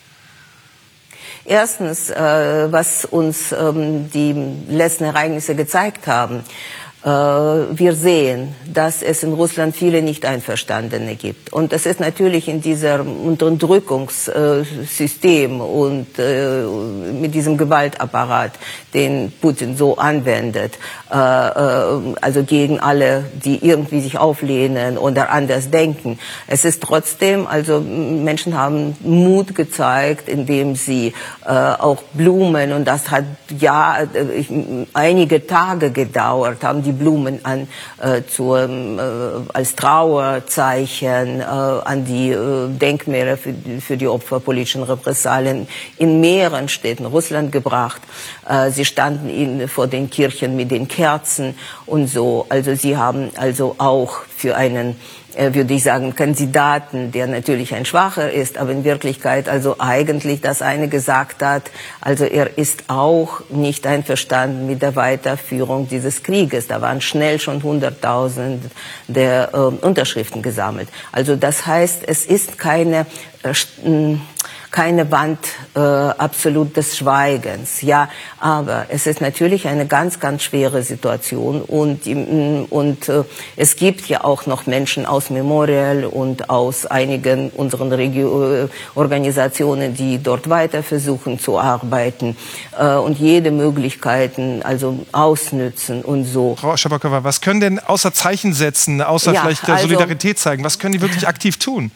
Erstens, 1.44 2.10
äh, 2.10 2.72
was 2.72 3.04
uns 3.04 3.52
ähm, 3.52 4.10
die 4.10 4.34
letzten 4.68 5.04
Ereignisse 5.04 5.54
gezeigt 5.54 6.06
haben, 6.08 6.42
wir 7.04 7.94
sehen, 7.94 8.54
dass 8.72 9.02
es 9.02 9.22
in 9.22 9.34
Russland 9.34 9.76
viele 9.76 10.00
Nicht-Einverstandene 10.00 11.16
gibt. 11.16 11.52
Und 11.52 11.74
das 11.74 11.84
ist 11.84 12.00
natürlich 12.00 12.48
in 12.48 12.62
diesem 12.62 13.26
Unterdrückungssystem 13.26 15.60
und 15.60 16.06
äh, 16.18 16.62
mit 17.20 17.34
diesem 17.34 17.58
Gewaltapparat, 17.58 18.52
den 18.94 19.34
Putin 19.38 19.76
so 19.76 19.98
anwendet, 19.98 20.78
äh, 21.10 21.14
also 21.14 22.42
gegen 22.46 22.80
alle, 22.80 23.26
die 23.34 23.62
irgendwie 23.62 24.00
sich 24.00 24.16
auflehnen 24.16 24.96
oder 24.96 25.30
anders 25.30 25.70
denken. 25.70 26.18
Es 26.46 26.64
ist 26.64 26.82
trotzdem, 26.82 27.46
also 27.46 27.80
Menschen 27.80 28.56
haben 28.56 28.96
Mut 29.02 29.54
gezeigt, 29.54 30.30
indem 30.30 30.74
sie 30.74 31.12
auch 31.44 32.02
Blumen, 32.14 32.72
und 32.72 32.86
das 32.86 33.10
hat 33.10 33.24
ja 33.58 33.98
einige 34.94 35.46
Tage 35.46 35.90
gedauert, 35.90 36.64
haben 36.64 36.82
die 36.82 36.93
Blumen 36.98 37.44
an 37.44 37.68
äh, 38.00 38.22
zur, 38.28 38.68
äh, 38.68 39.52
als 39.52 39.74
Trauerzeichen 39.76 41.40
äh, 41.40 41.44
an 41.44 42.04
die 42.04 42.30
äh, 42.30 42.68
Denkmäler 42.68 43.36
für, 43.36 43.54
für 43.80 43.96
die 43.96 44.08
Opfer 44.08 44.40
politischen 44.40 44.82
Repressalien 44.82 45.68
in 45.98 46.20
mehreren 46.20 46.68
Städten 46.68 47.06
Russland 47.06 47.52
gebracht. 47.52 48.02
Äh, 48.48 48.70
sie 48.70 48.84
standen 48.84 49.28
in, 49.28 49.68
vor 49.68 49.86
den 49.86 50.10
Kirchen 50.10 50.56
mit 50.56 50.70
den 50.70 50.88
Kerzen 50.88 51.54
und 51.86 52.08
so. 52.08 52.46
Also 52.48 52.74
sie 52.74 52.96
haben 52.96 53.30
also 53.36 53.76
auch 53.78 54.22
für 54.36 54.56
einen 54.56 54.96
würde 55.36 55.74
ich 55.74 55.82
sagen, 55.82 56.14
Kandidaten, 56.14 57.12
der 57.12 57.26
natürlich 57.26 57.74
ein 57.74 57.84
Schwacher 57.84 58.30
ist, 58.30 58.58
aber 58.58 58.72
in 58.72 58.84
Wirklichkeit 58.84 59.48
also 59.48 59.76
eigentlich 59.78 60.40
das 60.40 60.62
eine 60.62 60.88
gesagt 60.88 61.42
hat, 61.42 61.70
also 62.00 62.24
er 62.24 62.56
ist 62.58 62.84
auch 62.88 63.40
nicht 63.50 63.86
einverstanden 63.86 64.66
mit 64.66 64.82
der 64.82 64.96
Weiterführung 64.96 65.88
dieses 65.88 66.22
Krieges. 66.22 66.66
Da 66.66 66.80
waren 66.80 67.00
schnell 67.00 67.40
schon 67.40 67.62
100.000 67.62 68.58
der 69.08 69.50
äh, 69.52 69.56
Unterschriften 69.56 70.42
gesammelt. 70.42 70.88
Also 71.12 71.36
das 71.36 71.66
heißt, 71.66 72.02
es 72.06 72.24
ist 72.24 72.58
keine 72.58 73.06
äh, 73.42 74.16
keine 74.74 75.12
Wand 75.12 75.38
äh, 75.76 75.78
absolut 75.78 76.76
des 76.76 76.96
Schweigens. 76.96 77.80
Ja, 77.80 78.08
aber 78.40 78.86
es 78.88 79.06
ist 79.06 79.20
natürlich 79.20 79.68
eine 79.68 79.86
ganz, 79.86 80.18
ganz 80.18 80.42
schwere 80.42 80.82
Situation 80.82 81.62
und, 81.62 82.04
mm, 82.06 82.64
und 82.70 83.08
äh, 83.08 83.22
es 83.54 83.76
gibt 83.76 84.08
ja 84.08 84.24
auch 84.24 84.46
noch 84.46 84.66
Menschen 84.66 85.06
aus 85.06 85.30
Memorial 85.30 86.04
und 86.04 86.50
aus 86.50 86.86
einigen 86.86 87.50
unseren 87.50 87.92
Regio 87.92 88.64
äh, 88.64 88.68
Organisationen, 88.96 89.94
die 89.94 90.20
dort 90.20 90.50
weiter 90.50 90.82
versuchen 90.82 91.38
zu 91.38 91.56
arbeiten 91.56 92.36
äh, 92.76 92.96
und 92.96 93.16
jede 93.20 93.52
Möglichkeiten 93.52 94.60
also 94.64 95.06
ausnützen 95.12 96.02
und 96.02 96.24
so. 96.24 96.56
Frau 96.56 96.76
Schabakowa, 96.76 97.22
was 97.22 97.40
können 97.40 97.60
denn 97.60 97.78
außer 97.78 98.12
Zeichen 98.12 98.52
setzen, 98.52 99.00
außer 99.02 99.34
ja, 99.34 99.42
vielleicht 99.42 99.68
der 99.68 99.74
also, 99.74 99.86
Solidarität 99.86 100.40
zeigen, 100.40 100.64
was 100.64 100.80
können 100.80 100.94
die 100.94 101.00
wirklich 101.00 101.28
aktiv 101.28 101.58
tun? 101.58 101.92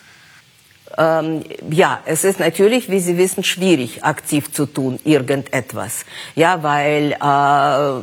Ähm, 0.98 1.44
ja, 1.70 2.00
es 2.06 2.24
ist 2.24 2.40
natürlich, 2.40 2.90
wie 2.90 2.98
Sie 2.98 3.16
wissen, 3.16 3.44
schwierig, 3.44 4.02
aktiv 4.04 4.52
zu 4.52 4.66
tun, 4.66 4.98
irgendetwas. 5.04 6.04
Ja, 6.34 6.62
weil, 6.62 7.12
äh, 7.12 7.16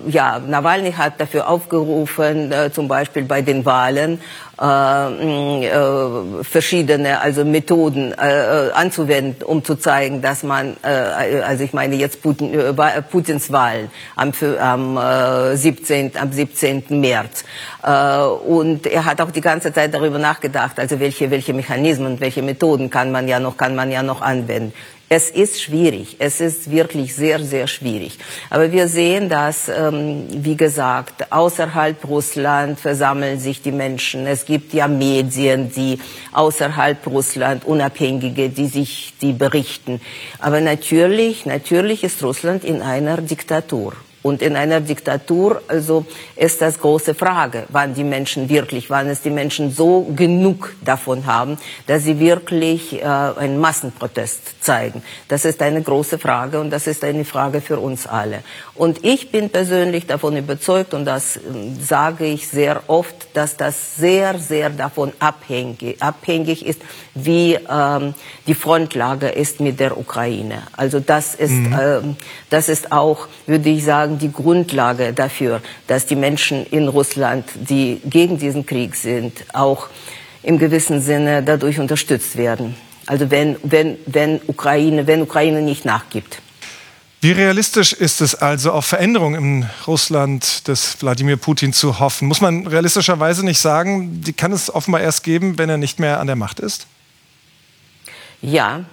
ja, 0.10 0.40
Nawalny 0.48 0.94
hat 0.94 1.20
dafür 1.20 1.50
aufgerufen, 1.50 2.52
äh, 2.52 2.72
zum 2.72 2.88
Beispiel 2.88 3.24
bei 3.24 3.42
den 3.42 3.66
Wahlen, 3.66 4.22
äh, 4.62 5.66
äh, 5.66 6.44
verschiedene 6.44 7.20
also 7.20 7.44
Methoden 7.44 8.14
äh, 8.14 8.72
anzuwenden, 8.74 9.44
um 9.44 9.66
zu 9.66 9.76
zeigen, 9.76 10.22
dass 10.22 10.44
man, 10.44 10.78
äh, 10.82 11.42
also 11.42 11.66
ich 11.66 11.74
meine 11.74 11.96
jetzt 11.96 12.22
Putin, 12.22 12.54
äh, 12.54 13.02
Putins 13.02 13.52
Wahlen 13.52 13.92
am, 14.16 14.32
am, 14.62 14.98
äh, 14.98 15.58
17, 15.58 16.14
am 16.18 16.32
17. 16.32 17.02
März. 17.02 17.44
Äh, 17.86 18.26
und 18.26 18.88
er 18.88 19.06
hat 19.06 19.22
auch 19.22 19.30
die 19.30 19.42
ganze 19.42 19.72
Zeit 19.72 19.94
darüber 19.94 20.18
nachgedacht, 20.18 20.80
also 20.80 21.00
welche, 21.00 21.30
welche 21.30 21.54
Mechanismen, 21.54 22.20
welche 22.20 22.42
Methoden 22.42 22.90
kann 22.90 23.12
man 23.12 23.28
ja 23.28 23.40
noch, 23.40 23.58
kann 23.58 23.76
man 23.76 23.92
ja 23.92 24.02
noch 24.02 24.22
anwenden. 24.22 24.74
Es 25.08 25.30
ist 25.30 25.62
schwierig. 25.62 26.16
Es 26.18 26.42
ist 26.42 26.72
wirklich 26.72 27.14
sehr, 27.14 27.40
sehr 27.44 27.68
schwierig. 27.68 28.18
Aber 28.50 28.72
wir 28.72 28.88
sehen, 28.88 29.30
dass, 29.30 29.70
ähm, 29.70 30.26
wie 30.32 30.58
gesagt, 30.58 31.32
außerhalb 31.32 32.04
Russland 32.08 32.80
versammeln 32.80 33.40
sich 33.40 33.62
die 33.62 33.72
Menschen. 33.72 34.26
Es 34.26 34.46
gibt 34.46 34.74
ja 34.74 34.88
Medien, 34.88 35.72
die 35.72 36.00
außerhalb 36.32 37.06
Russland, 37.06 37.66
Unabhängige, 37.66 38.50
die 38.50 38.66
sich, 38.66 39.14
die 39.22 39.34
berichten. 39.34 40.02
Aber 40.40 40.60
natürlich, 40.60 41.46
natürlich 41.46 42.04
ist 42.04 42.24
Russland 42.24 42.64
in 42.64 42.82
einer 42.82 43.18
Diktatur. 43.18 43.94
Und 44.26 44.42
in 44.42 44.56
einer 44.56 44.82
Diktatur, 44.82 45.62
also 45.68 46.04
ist 46.36 46.60
das 46.60 46.80
große 46.80 47.14
Frage, 47.14 47.66
wann 47.70 47.94
die 47.94 48.04
Menschen 48.04 48.50
wirklich, 48.50 48.90
wann 48.90 49.08
es 49.08 49.22
die 49.22 49.30
Menschen 49.30 49.70
so 49.70 50.02
genug 50.16 50.74
davon 50.84 51.28
haben, 51.28 51.60
dass 51.86 52.06
sie 52.06 52.20
wirklich 52.20 52.94
äh, 52.94 53.06
einen 53.06 53.60
Massenprotest 53.60 54.64
zeigen. 54.64 55.04
Das 55.28 55.46
ist 55.46 55.62
eine 55.62 55.80
große 55.80 56.18
Frage 56.18 56.60
und 56.60 56.72
das 56.72 56.88
ist 56.88 57.04
eine 57.04 57.24
Frage 57.24 57.62
für 57.62 57.78
uns 57.78 58.08
alle. 58.08 58.42
Und 58.74 59.06
ich 59.06 59.30
bin 59.30 59.52
persönlich 59.52 60.08
davon 60.08 60.36
überzeugt 60.36 60.96
und 60.96 61.06
das 61.06 61.38
äh, 61.38 61.40
sage 61.80 62.26
ich 62.26 62.48
sehr 62.48 62.82
oft, 62.88 63.28
dass 63.36 63.58
das 63.58 63.96
sehr, 63.96 64.40
sehr 64.40 64.72
davon 64.72 65.14
abhängig, 65.20 66.02
abhängig 66.02 66.66
ist, 66.66 66.82
wie 67.14 67.60
ähm, 67.70 68.16
die 68.48 68.56
Frontlage 68.56 69.28
ist 69.28 69.60
mit 69.60 69.80
der 69.80 69.96
Ukraine. 70.00 70.64
Also 70.76 71.00
das 71.00 71.36
ist, 71.36 71.52
mhm. 71.52 71.80
ähm, 71.80 72.16
das 72.50 72.70
ist 72.70 72.92
auch, 72.92 73.28
würde 73.46 73.70
ich 73.70 73.86
sagen, 73.86 74.15
die 74.16 74.32
Grundlage 74.32 75.14
dafür, 75.14 75.62
dass 75.88 76.06
die 76.06 76.16
Menschen 76.16 76.66
in 76.66 76.88
Russland, 76.88 77.46
die 77.56 78.02
gegen 78.06 78.38
diesen 78.38 78.66
Krieg 78.66 78.96
sind, 78.96 79.46
auch 79.54 79.88
im 80.44 80.58
gewissen 80.58 81.02
Sinne 81.02 81.44
dadurch 81.44 81.80
unterstützt 81.80 82.38
werden. 82.38 82.76
Also 83.06 83.30
wenn, 83.30 83.58
wenn, 83.64 83.98
wenn 84.06 84.42
Ukraine, 84.48 85.08
wenn 85.08 85.22
Ukraine 85.22 85.62
nicht 85.62 85.86
nachgibt. 85.86 86.42
Wie 87.22 87.32
realistisch 87.32 87.94
ist 87.94 88.22
es 88.22 88.36
also, 88.36 88.72
auf 88.72 88.86
Veränderungen 88.86 89.36
im 89.36 89.66
Russland 89.88 90.68
des 90.68 91.02
Wladimir 91.02 91.38
Putin 91.38 91.74
zu 91.74 92.00
hoffen? 92.00 92.28
Muss 92.28 92.42
man 92.42 92.68
realistischerweise 92.68 93.44
nicht 93.44 93.60
sagen, 93.60 94.22
die 94.22 94.34
kann 94.34 94.52
es 94.52 94.74
offenbar 94.74 95.02
erst 95.02 95.24
geben, 95.24 95.58
wenn 95.58 95.70
er 95.70 95.78
nicht 95.78 96.00
mehr 96.00 96.20
an 96.20 96.28
der 96.28 96.36
Macht 96.36 96.60
ist? 96.60 96.86
Ja, 98.42 98.86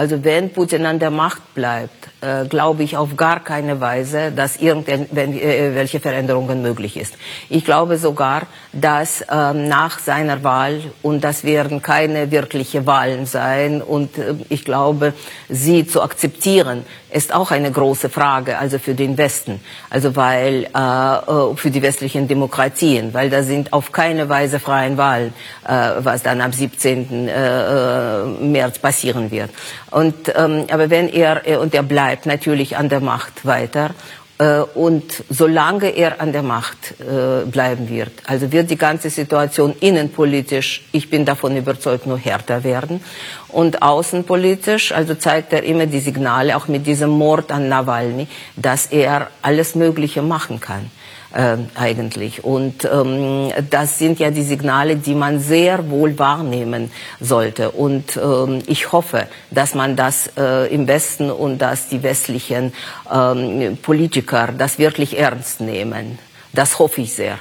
also 0.00 0.24
wenn 0.24 0.48
Putin 0.48 0.86
an 0.86 0.98
der 0.98 1.10
Macht 1.10 1.54
bleibt, 1.54 2.08
äh, 2.22 2.46
glaube 2.46 2.82
ich 2.82 2.96
auf 2.96 3.16
gar 3.18 3.40
keine 3.40 3.82
Weise, 3.82 4.32
dass 4.32 4.56
irgendwelche 4.56 5.96
äh, 5.98 6.00
Veränderungen 6.00 6.62
möglich 6.62 6.96
ist. 6.96 7.16
Ich 7.50 7.66
glaube 7.66 7.98
sogar, 7.98 8.44
dass 8.72 9.20
äh, 9.20 9.52
nach 9.52 9.98
seiner 9.98 10.42
Wahl, 10.42 10.80
und 11.02 11.22
das 11.22 11.44
werden 11.44 11.82
keine 11.82 12.30
wirkliche 12.30 12.86
Wahlen 12.86 13.26
sein, 13.26 13.82
und 13.82 14.16
äh, 14.16 14.36
ich 14.48 14.64
glaube, 14.64 15.12
sie 15.50 15.86
zu 15.86 16.00
akzeptieren, 16.00 16.86
ist 17.12 17.34
auch 17.34 17.50
eine 17.50 17.70
große 17.70 18.08
Frage, 18.08 18.56
also 18.56 18.78
für 18.78 18.94
den 18.94 19.18
Westen, 19.18 19.60
also 19.90 20.16
weil 20.16 20.68
äh, 20.74 20.78
äh 20.78 21.56
für 21.56 21.70
die 21.70 21.82
westlichen 21.82 22.26
Demokratien, 22.26 23.12
weil 23.12 23.28
da 23.28 23.42
sind 23.42 23.72
auf 23.74 23.92
keine 23.92 24.28
Weise 24.28 24.60
freien 24.60 24.96
Wahlen, 24.96 25.34
was 25.62 26.22
dann 26.22 26.40
am 26.40 26.52
17. 26.52 27.28
Äh, 27.28 28.24
März 28.24 28.78
passieren 28.78 29.30
wird. 29.30 29.50
Und 29.90 30.32
ähm, 30.36 30.66
aber 30.70 30.90
wenn 30.90 31.08
er 31.08 31.60
und 31.60 31.74
er 31.74 31.82
bleibt 31.82 32.10
bleibt 32.10 32.26
natürlich 32.26 32.76
an 32.76 32.88
der 32.88 33.00
Macht 33.00 33.44
weiter. 33.46 33.90
Äh, 34.38 34.60
und 34.74 35.04
solange 35.28 35.90
er 35.90 36.20
an 36.20 36.32
der 36.32 36.42
Macht 36.42 36.94
äh, 37.00 37.44
bleiben 37.46 37.88
wird, 37.88 38.12
also 38.26 38.52
wird 38.52 38.70
die 38.70 38.76
ganze 38.76 39.10
Situation 39.10 39.74
innenpolitisch, 39.80 40.82
ich 40.92 41.10
bin 41.10 41.24
davon 41.24 41.56
überzeugt, 41.56 42.06
nur 42.06 42.18
härter 42.18 42.64
werden. 42.64 43.02
Und 43.48 43.82
außenpolitisch, 43.82 44.92
also 44.92 45.14
zeigt 45.14 45.52
er 45.52 45.62
immer 45.62 45.86
die 45.86 46.00
Signale, 46.00 46.56
auch 46.56 46.68
mit 46.68 46.86
diesem 46.86 47.10
Mord 47.10 47.52
an 47.52 47.68
Nawalny, 47.68 48.26
dass 48.56 48.86
er 48.86 49.28
alles 49.42 49.74
Mögliche 49.74 50.22
machen 50.22 50.58
kann 50.58 50.90
äh, 51.32 51.56
eigentlich. 51.74 52.44
Und 52.44 52.84
ähm, 52.84 53.52
das 53.70 53.98
sind 53.98 54.18
ja 54.18 54.30
die 54.30 54.42
Signale, 54.42 54.96
die 54.96 55.14
man 55.14 55.40
sehr 55.40 55.90
wohl 55.90 56.18
wahrnehmen 56.18 56.90
sollte. 57.20 57.70
Und 57.70 58.16
ähm, 58.16 58.62
ich 58.66 58.92
hoffe, 58.92 59.28
dass 59.50 59.74
man 59.74 59.96
das 59.96 60.30
äh, 60.36 60.72
im 60.74 60.86
Westen 60.86 61.30
und 61.30 61.58
dass 61.58 61.88
die 61.88 62.02
westlichen 62.02 62.72
ähm, 63.12 63.78
Politiker 63.82 64.52
das 64.56 64.78
wirklich 64.78 65.18
ernst 65.18 65.60
nehmen. 65.60 66.18
Das 66.52 66.78
hoffe 66.78 67.02
ich 67.02 67.12
sehr. 67.12 67.38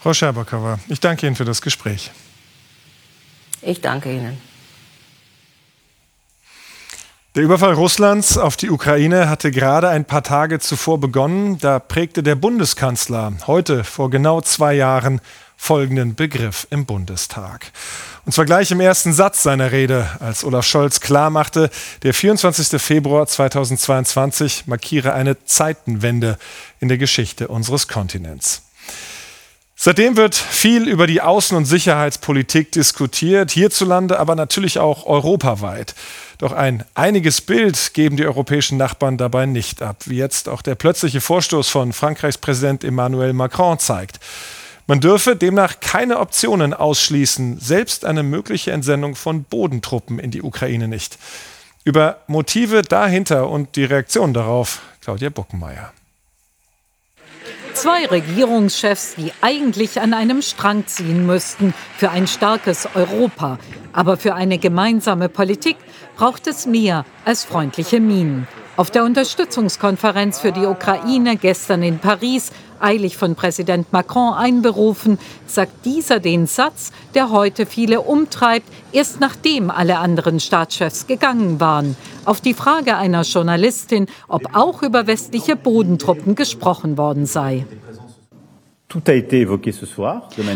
Frau 0.00 0.12
Scherbakowa, 0.12 0.78
ich 0.88 1.00
danke 1.00 1.26
Ihnen 1.26 1.36
für 1.36 1.44
das 1.44 1.62
Gespräch. 1.62 2.10
Ich 3.62 3.80
danke 3.80 4.12
Ihnen. 4.12 4.38
Der 7.36 7.44
Überfall 7.44 7.74
Russlands 7.74 8.38
auf 8.38 8.56
die 8.56 8.70
Ukraine 8.70 9.28
hatte 9.28 9.50
gerade 9.50 9.90
ein 9.90 10.06
paar 10.06 10.22
Tage 10.22 10.58
zuvor 10.58 10.98
begonnen. 10.98 11.58
Da 11.58 11.78
prägte 11.78 12.22
der 12.22 12.34
Bundeskanzler 12.34 13.30
heute 13.46 13.84
vor 13.84 14.08
genau 14.08 14.40
zwei 14.40 14.72
Jahren 14.72 15.20
folgenden 15.54 16.14
Begriff 16.14 16.66
im 16.70 16.86
Bundestag. 16.86 17.72
Und 18.24 18.32
zwar 18.32 18.46
gleich 18.46 18.70
im 18.70 18.80
ersten 18.80 19.12
Satz 19.12 19.42
seiner 19.42 19.70
Rede, 19.70 20.08
als 20.18 20.44
Olaf 20.44 20.64
Scholz 20.64 21.00
klarmachte, 21.00 21.68
der 22.04 22.14
24. 22.14 22.80
Februar 22.80 23.26
2022 23.26 24.66
markiere 24.66 25.12
eine 25.12 25.44
Zeitenwende 25.44 26.38
in 26.80 26.88
der 26.88 26.96
Geschichte 26.96 27.48
unseres 27.48 27.86
Kontinents. 27.86 28.62
Seitdem 29.78 30.16
wird 30.16 30.34
viel 30.34 30.88
über 30.88 31.06
die 31.06 31.22
Außen- 31.22 31.54
und 31.54 31.66
Sicherheitspolitik 31.66 32.72
diskutiert, 32.72 33.50
hierzulande, 33.50 34.18
aber 34.18 34.34
natürlich 34.34 34.78
auch 34.78 35.04
europaweit. 35.04 35.94
Doch 36.38 36.52
ein 36.52 36.82
einiges 36.94 37.42
Bild 37.42 37.92
geben 37.92 38.16
die 38.16 38.24
europäischen 38.24 38.78
Nachbarn 38.78 39.18
dabei 39.18 39.44
nicht 39.44 39.82
ab, 39.82 40.04
wie 40.06 40.16
jetzt 40.16 40.48
auch 40.48 40.62
der 40.62 40.76
plötzliche 40.76 41.20
Vorstoß 41.20 41.68
von 41.68 41.92
Frankreichs 41.92 42.38
Präsident 42.38 42.84
Emmanuel 42.84 43.34
Macron 43.34 43.78
zeigt. 43.78 44.18
Man 44.86 45.00
dürfe 45.00 45.36
demnach 45.36 45.80
keine 45.80 46.20
Optionen 46.20 46.72
ausschließen, 46.72 47.60
selbst 47.60 48.06
eine 48.06 48.22
mögliche 48.22 48.72
Entsendung 48.72 49.14
von 49.14 49.44
Bodentruppen 49.44 50.18
in 50.18 50.30
die 50.30 50.42
Ukraine 50.42 50.88
nicht. 50.88 51.18
Über 51.84 52.22
Motive 52.28 52.80
dahinter 52.80 53.50
und 53.50 53.76
die 53.76 53.84
Reaktion 53.84 54.32
darauf 54.32 54.80
Claudia 55.02 55.28
Buckenmeier. 55.28 55.92
Zwei 57.76 58.06
Regierungschefs, 58.06 59.16
die 59.16 59.32
eigentlich 59.42 60.00
an 60.00 60.14
einem 60.14 60.40
Strang 60.40 60.86
ziehen 60.86 61.26
müssten 61.26 61.74
für 61.98 62.10
ein 62.10 62.26
starkes 62.26 62.88
Europa. 62.94 63.58
Aber 63.92 64.16
für 64.16 64.34
eine 64.34 64.56
gemeinsame 64.56 65.28
Politik 65.28 65.76
braucht 66.16 66.46
es 66.46 66.64
mehr 66.64 67.04
als 67.26 67.44
freundliche 67.44 68.00
Minen. 68.00 68.48
Auf 68.76 68.90
der 68.90 69.04
Unterstützungskonferenz 69.04 70.38
für 70.38 70.52
die 70.52 70.66
Ukraine 70.66 71.38
gestern 71.38 71.82
in 71.82 71.98
Paris, 71.98 72.52
eilig 72.78 73.16
von 73.16 73.34
Präsident 73.34 73.90
Macron 73.90 74.34
einberufen, 74.34 75.18
sagt 75.46 75.86
dieser 75.86 76.20
den 76.20 76.46
Satz, 76.46 76.92
der 77.14 77.30
heute 77.30 77.64
viele 77.64 78.02
umtreibt, 78.02 78.68
erst 78.92 79.18
nachdem 79.18 79.70
alle 79.70 79.96
anderen 79.96 80.40
Staatschefs 80.40 81.06
gegangen 81.06 81.58
waren. 81.58 81.96
Auf 82.26 82.42
die 82.42 82.52
Frage 82.52 82.98
einer 82.98 83.22
Journalistin, 83.22 84.08
ob 84.28 84.54
auch 84.54 84.82
über 84.82 85.06
westliche 85.06 85.56
Bodentruppen 85.56 86.34
gesprochen 86.34 86.98
worden 86.98 87.24
sei. 87.24 87.64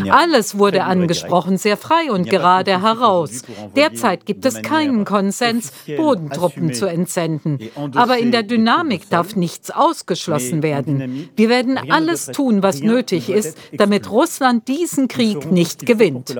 Alles 0.09 0.57
wurde 0.57 0.83
angesprochen, 0.85 1.57
sehr 1.57 1.75
frei 1.75 2.11
und 2.11 2.29
gerade 2.29 2.81
heraus. 2.81 3.43
Derzeit 3.75 4.25
gibt 4.25 4.45
es 4.45 4.61
keinen 4.61 5.03
Konsens, 5.03 5.73
Bodentruppen 5.97 6.73
zu 6.73 6.85
entsenden. 6.85 7.59
Aber 7.95 8.17
in 8.17 8.31
der 8.31 8.43
Dynamik 8.43 9.09
darf 9.09 9.35
nichts 9.35 9.69
ausgeschlossen 9.69 10.63
werden. 10.63 11.29
Wir 11.35 11.49
werden 11.49 11.77
alles 11.91 12.27
tun, 12.27 12.63
was 12.63 12.81
nötig 12.81 13.29
ist, 13.29 13.57
damit 13.73 14.09
Russland 14.09 14.67
diesen 14.67 15.07
Krieg 15.07 15.51
nicht 15.51 15.85
gewinnt. 15.85 16.33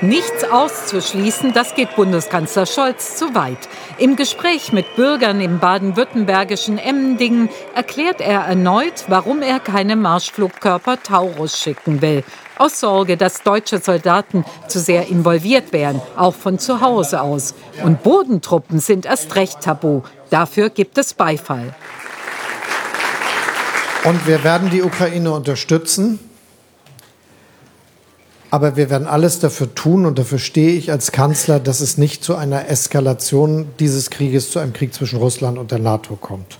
Nichts 0.00 0.44
auszuschließen, 0.44 1.52
das 1.52 1.74
geht 1.74 1.94
Bundeskanzler 1.96 2.66
Scholz 2.66 3.16
zu 3.16 3.34
weit. 3.34 3.68
Im 3.96 4.16
Gespräch 4.16 4.72
mit 4.72 4.96
Bürgern 4.96 5.40
im 5.40 5.60
baden-württembergischen 5.60 6.78
Emmendingen 6.78 7.48
erklärt 7.74 8.20
er 8.20 8.40
erneut, 8.40 9.04
warum 9.08 9.40
er 9.40 9.60
keine 9.60 9.96
Marschflugkörper 9.96 11.02
Taurus 11.02 11.58
schicken 11.58 12.02
will. 12.02 12.24
Aus 12.58 12.80
Sorge, 12.80 13.16
dass 13.16 13.42
deutsche 13.42 13.78
Soldaten 13.78 14.44
zu 14.68 14.78
sehr 14.78 15.08
involviert 15.08 15.72
wären, 15.72 16.02
auch 16.16 16.34
von 16.34 16.58
zu 16.58 16.80
Hause 16.80 17.22
aus. 17.22 17.54
Und 17.82 18.02
Bodentruppen 18.02 18.80
sind 18.80 19.06
erst 19.06 19.34
recht 19.36 19.60
tabu. 19.60 20.02
Dafür 20.30 20.70
gibt 20.70 20.98
es 20.98 21.14
Beifall. 21.14 21.74
Und 24.04 24.26
wir 24.26 24.44
werden 24.44 24.70
die 24.70 24.82
Ukraine 24.82 25.32
unterstützen. 25.32 26.18
Aber 28.54 28.76
wir 28.76 28.88
werden 28.88 29.08
alles 29.08 29.40
dafür 29.40 29.74
tun, 29.74 30.06
und 30.06 30.16
dafür 30.16 30.38
stehe 30.38 30.74
ich 30.76 30.92
als 30.92 31.10
Kanzler, 31.10 31.58
dass 31.58 31.80
es 31.80 31.98
nicht 31.98 32.22
zu 32.22 32.36
einer 32.36 32.68
Eskalation 32.68 33.66
dieses 33.80 34.10
Krieges, 34.10 34.52
zu 34.52 34.60
einem 34.60 34.72
Krieg 34.72 34.94
zwischen 34.94 35.18
Russland 35.18 35.58
und 35.58 35.72
der 35.72 35.80
NATO 35.80 36.14
kommt. 36.14 36.58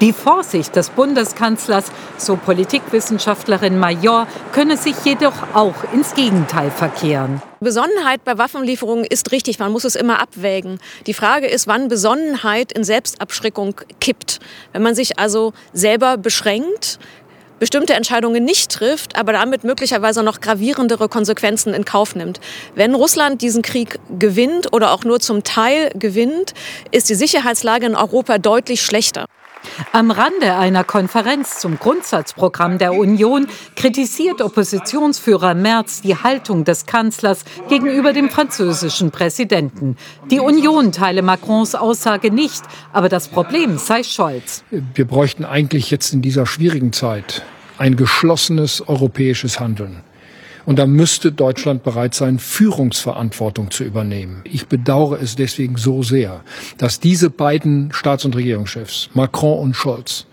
Die 0.00 0.14
Vorsicht 0.14 0.74
des 0.76 0.88
Bundeskanzlers, 0.88 1.84
so 2.16 2.36
Politikwissenschaftlerin 2.36 3.78
Major, 3.78 4.26
könne 4.52 4.78
sich 4.78 4.94
jedoch 5.04 5.34
auch 5.52 5.74
ins 5.92 6.14
Gegenteil 6.14 6.70
verkehren. 6.70 7.42
Besonnenheit 7.60 8.24
bei 8.24 8.38
Waffenlieferungen 8.38 9.04
ist 9.04 9.30
richtig, 9.30 9.58
man 9.58 9.72
muss 9.72 9.84
es 9.84 9.94
immer 9.94 10.22
abwägen. 10.22 10.78
Die 11.06 11.12
Frage 11.12 11.48
ist, 11.48 11.66
wann 11.66 11.88
Besonnenheit 11.88 12.72
in 12.72 12.82
Selbstabschreckung 12.82 13.74
kippt. 14.00 14.40
Wenn 14.72 14.82
man 14.82 14.94
sich 14.94 15.18
also 15.18 15.52
selber 15.74 16.16
beschränkt, 16.16 16.98
bestimmte 17.58 17.94
Entscheidungen 17.94 18.44
nicht 18.44 18.70
trifft, 18.70 19.16
aber 19.16 19.32
damit 19.32 19.64
möglicherweise 19.64 20.22
noch 20.22 20.40
gravierendere 20.40 21.08
Konsequenzen 21.08 21.74
in 21.74 21.84
Kauf 21.84 22.14
nimmt. 22.14 22.40
Wenn 22.74 22.94
Russland 22.94 23.42
diesen 23.42 23.62
Krieg 23.62 23.98
gewinnt 24.18 24.72
oder 24.72 24.92
auch 24.92 25.04
nur 25.04 25.20
zum 25.20 25.44
Teil 25.44 25.90
gewinnt, 25.94 26.54
ist 26.90 27.08
die 27.08 27.14
Sicherheitslage 27.14 27.86
in 27.86 27.94
Europa 27.94 28.38
deutlich 28.38 28.82
schlechter. 28.82 29.26
Am 29.92 30.10
Rande 30.10 30.56
einer 30.56 30.84
Konferenz 30.84 31.58
zum 31.60 31.78
Grundsatzprogramm 31.78 32.78
der 32.78 32.94
Union 32.94 33.46
kritisiert 33.74 34.42
Oppositionsführer 34.42 35.54
Merz 35.54 36.02
die 36.02 36.16
Haltung 36.16 36.64
des 36.64 36.86
Kanzlers 36.86 37.44
gegenüber 37.68 38.12
dem 38.12 38.30
französischen 38.30 39.10
Präsidenten. 39.10 39.96
Die 40.30 40.40
Union 40.40 40.92
teile 40.92 41.22
Macrons 41.22 41.74
Aussage 41.74 42.30
nicht, 42.30 42.62
aber 42.92 43.08
das 43.08 43.28
Problem 43.28 43.78
sei 43.78 44.02
Scholz. 44.02 44.64
Wir 44.70 45.06
bräuchten 45.06 45.44
eigentlich 45.44 45.90
jetzt 45.90 46.12
in 46.12 46.22
dieser 46.22 46.46
schwierigen 46.46 46.92
Zeit 46.92 47.42
ein 47.78 47.96
geschlossenes 47.96 48.86
europäisches 48.88 49.60
Handeln. 49.60 50.02
Und 50.66 50.78
da 50.78 50.86
müsste 50.86 51.32
Deutschland 51.32 51.84
bereit 51.84 52.14
sein, 52.14 52.38
Führungsverantwortung 52.38 53.70
zu 53.70 53.84
übernehmen. 53.84 54.42
Ich 54.44 54.66
bedauere 54.66 55.22
es 55.22 55.36
deswegen 55.36 55.76
so 55.76 56.02
sehr, 56.02 56.42
dass 56.76 57.00
diese 57.00 57.30
beiden 57.30 57.92
Staats- 57.92 58.24
und 58.24 58.34
Regierungschefs, 58.34 59.08
Macron 59.14 59.60
und 59.60 59.74
Scholz, 59.74 60.26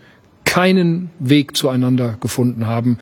keinen 0.54 1.10
Weg 1.18 1.58
zueinander 1.58 2.16
gefunden 2.22 2.68
haben. 2.68 3.00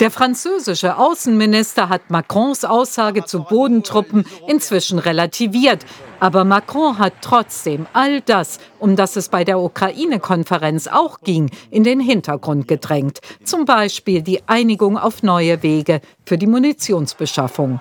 Der 0.00 0.10
französische 0.10 0.96
Außenminister 0.96 1.90
hat 1.90 2.08
Macrons 2.08 2.64
Aussage 2.64 3.26
zu 3.26 3.42
Bodentruppen 3.42 4.24
inzwischen 4.48 4.98
relativiert. 4.98 5.84
Aber 6.18 6.44
Macron 6.44 6.98
hat 6.98 7.12
trotzdem 7.20 7.84
all 7.92 8.22
das, 8.22 8.58
um 8.78 8.96
das 8.96 9.16
es 9.16 9.28
bei 9.28 9.44
der 9.44 9.58
Ukraine-Konferenz 9.58 10.86
auch 10.86 11.20
ging, 11.20 11.50
in 11.70 11.84
den 11.84 12.00
Hintergrund 12.00 12.68
gedrängt. 12.68 13.18
Zum 13.44 13.66
Beispiel 13.66 14.22
die 14.22 14.40
Einigung 14.46 14.96
auf 14.96 15.22
neue 15.22 15.62
Wege 15.62 16.00
für 16.24 16.38
die 16.38 16.46
Munitionsbeschaffung. 16.46 17.80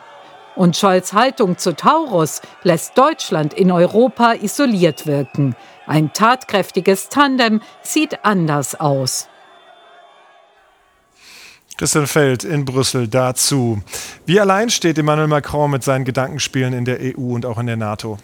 Und 0.57 0.75
Scholz 0.75 1.13
Haltung 1.13 1.57
zu 1.57 1.75
Taurus 1.75 2.41
lässt 2.63 2.97
Deutschland 2.97 3.53
in 3.53 3.71
Europa 3.71 4.33
isoliert 4.33 5.07
wirken. 5.07 5.55
Ein 5.85 6.13
tatkräftiges 6.13 7.09
Tandem 7.09 7.61
sieht 7.81 8.23
anders 8.23 8.75
aus. 8.79 9.27
Christian 11.77 12.07
Feld 12.07 12.43
in 12.43 12.65
Brüssel 12.65 13.07
dazu. 13.07 13.81
Wie 14.25 14.39
allein 14.39 14.69
steht 14.69 14.97
Emmanuel 14.97 15.27
Macron 15.27 15.71
mit 15.71 15.83
seinen 15.83 16.05
Gedankenspielen 16.05 16.73
in 16.73 16.85
der 16.85 16.99
EU 17.01 17.33
und 17.33 17.45
auch 17.45 17.57
in 17.57 17.65
der 17.65 17.77
NATO? 17.77 18.19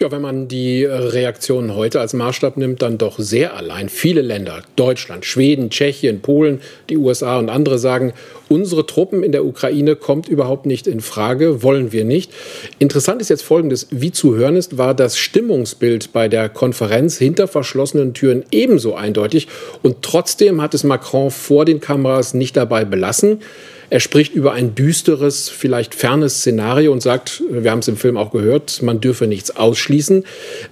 Ja, 0.00 0.12
wenn 0.12 0.22
man 0.22 0.46
die 0.46 0.84
Reaktionen 0.84 1.74
heute 1.74 1.98
als 1.98 2.12
Maßstab 2.12 2.56
nimmt, 2.56 2.82
dann 2.82 2.98
doch 2.98 3.18
sehr 3.18 3.56
allein. 3.56 3.88
Viele 3.88 4.22
Länder, 4.22 4.62
Deutschland, 4.76 5.24
Schweden, 5.24 5.70
Tschechien, 5.70 6.20
Polen, 6.20 6.60
die 6.88 6.96
USA 6.96 7.36
und 7.36 7.48
andere 7.48 7.80
sagen, 7.80 8.12
unsere 8.48 8.86
Truppen 8.86 9.24
in 9.24 9.32
der 9.32 9.44
Ukraine 9.44 9.96
kommt 9.96 10.28
überhaupt 10.28 10.66
nicht 10.66 10.86
in 10.86 11.00
Frage, 11.00 11.64
wollen 11.64 11.90
wir 11.90 12.04
nicht. 12.04 12.30
Interessant 12.78 13.20
ist 13.20 13.28
jetzt 13.28 13.42
Folgendes, 13.42 13.88
wie 13.90 14.12
zu 14.12 14.36
hören 14.36 14.54
ist, 14.54 14.78
war 14.78 14.94
das 14.94 15.18
Stimmungsbild 15.18 16.12
bei 16.12 16.28
der 16.28 16.48
Konferenz 16.48 17.18
hinter 17.18 17.48
verschlossenen 17.48 18.14
Türen 18.14 18.44
ebenso 18.52 18.94
eindeutig 18.94 19.48
und 19.82 20.02
trotzdem 20.02 20.62
hat 20.62 20.74
es 20.74 20.84
Macron 20.84 21.32
vor 21.32 21.64
den 21.64 21.80
Kameras 21.80 22.34
nicht 22.34 22.56
dabei 22.56 22.84
belassen. 22.84 23.40
Er 23.90 24.00
spricht 24.00 24.34
über 24.34 24.52
ein 24.52 24.74
düsteres, 24.74 25.48
vielleicht 25.48 25.94
fernes 25.94 26.38
Szenario 26.38 26.92
und 26.92 27.00
sagt, 27.00 27.42
wir 27.48 27.70
haben 27.70 27.78
es 27.78 27.88
im 27.88 27.96
Film 27.96 28.18
auch 28.18 28.30
gehört, 28.30 28.82
man 28.82 29.00
dürfe 29.00 29.26
nichts 29.26 29.56
ausschließen. 29.56 30.24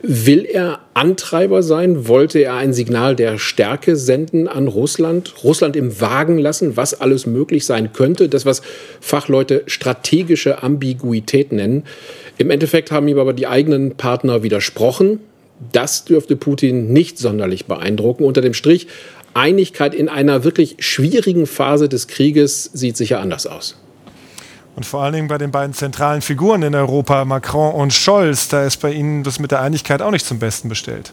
Will 0.02 0.44
er 0.44 0.80
Antreiber 0.92 1.62
sein? 1.62 2.08
Wollte 2.08 2.40
er 2.40 2.56
ein 2.56 2.74
Signal 2.74 3.16
der 3.16 3.38
Stärke 3.38 3.96
senden 3.96 4.48
an 4.48 4.68
Russland? 4.68 5.32
Russland 5.44 5.76
im 5.76 5.98
Wagen 5.98 6.36
lassen, 6.36 6.76
was 6.76 7.00
alles 7.00 7.24
möglich 7.24 7.64
sein 7.64 7.94
könnte? 7.94 8.28
Das, 8.28 8.44
was 8.44 8.60
Fachleute 9.00 9.62
strategische 9.66 10.62
Ambiguität 10.62 11.52
nennen. 11.52 11.84
Im 12.36 12.50
Endeffekt 12.50 12.90
haben 12.90 13.08
ihm 13.08 13.18
aber 13.18 13.32
die 13.32 13.46
eigenen 13.46 13.94
Partner 13.96 14.42
widersprochen. 14.42 15.20
Das 15.72 16.04
dürfte 16.04 16.36
Putin 16.36 16.92
nicht 16.92 17.18
sonderlich 17.18 17.64
beeindrucken. 17.64 18.24
Unter 18.24 18.42
dem 18.42 18.52
Strich 18.52 18.88
Einigkeit 19.36 19.94
in 19.94 20.08
einer 20.08 20.44
wirklich 20.44 20.76
schwierigen 20.78 21.46
Phase 21.46 21.88
des 21.88 22.08
Krieges 22.08 22.64
sieht 22.72 22.96
sicher 22.96 23.20
anders 23.20 23.46
aus. 23.46 23.76
Und 24.74 24.84
vor 24.84 25.02
allen 25.02 25.14
Dingen 25.14 25.28
bei 25.28 25.38
den 25.38 25.50
beiden 25.50 25.74
zentralen 25.74 26.20
Figuren 26.20 26.62
in 26.62 26.74
Europa, 26.74 27.24
Macron 27.24 27.74
und 27.74 27.92
Scholz, 27.92 28.48
da 28.48 28.64
ist 28.64 28.78
bei 28.78 28.92
Ihnen 28.92 29.24
das 29.24 29.38
mit 29.38 29.50
der 29.50 29.60
Einigkeit 29.62 30.02
auch 30.02 30.10
nicht 30.10 30.26
zum 30.26 30.38
Besten 30.38 30.68
bestellt. 30.68 31.12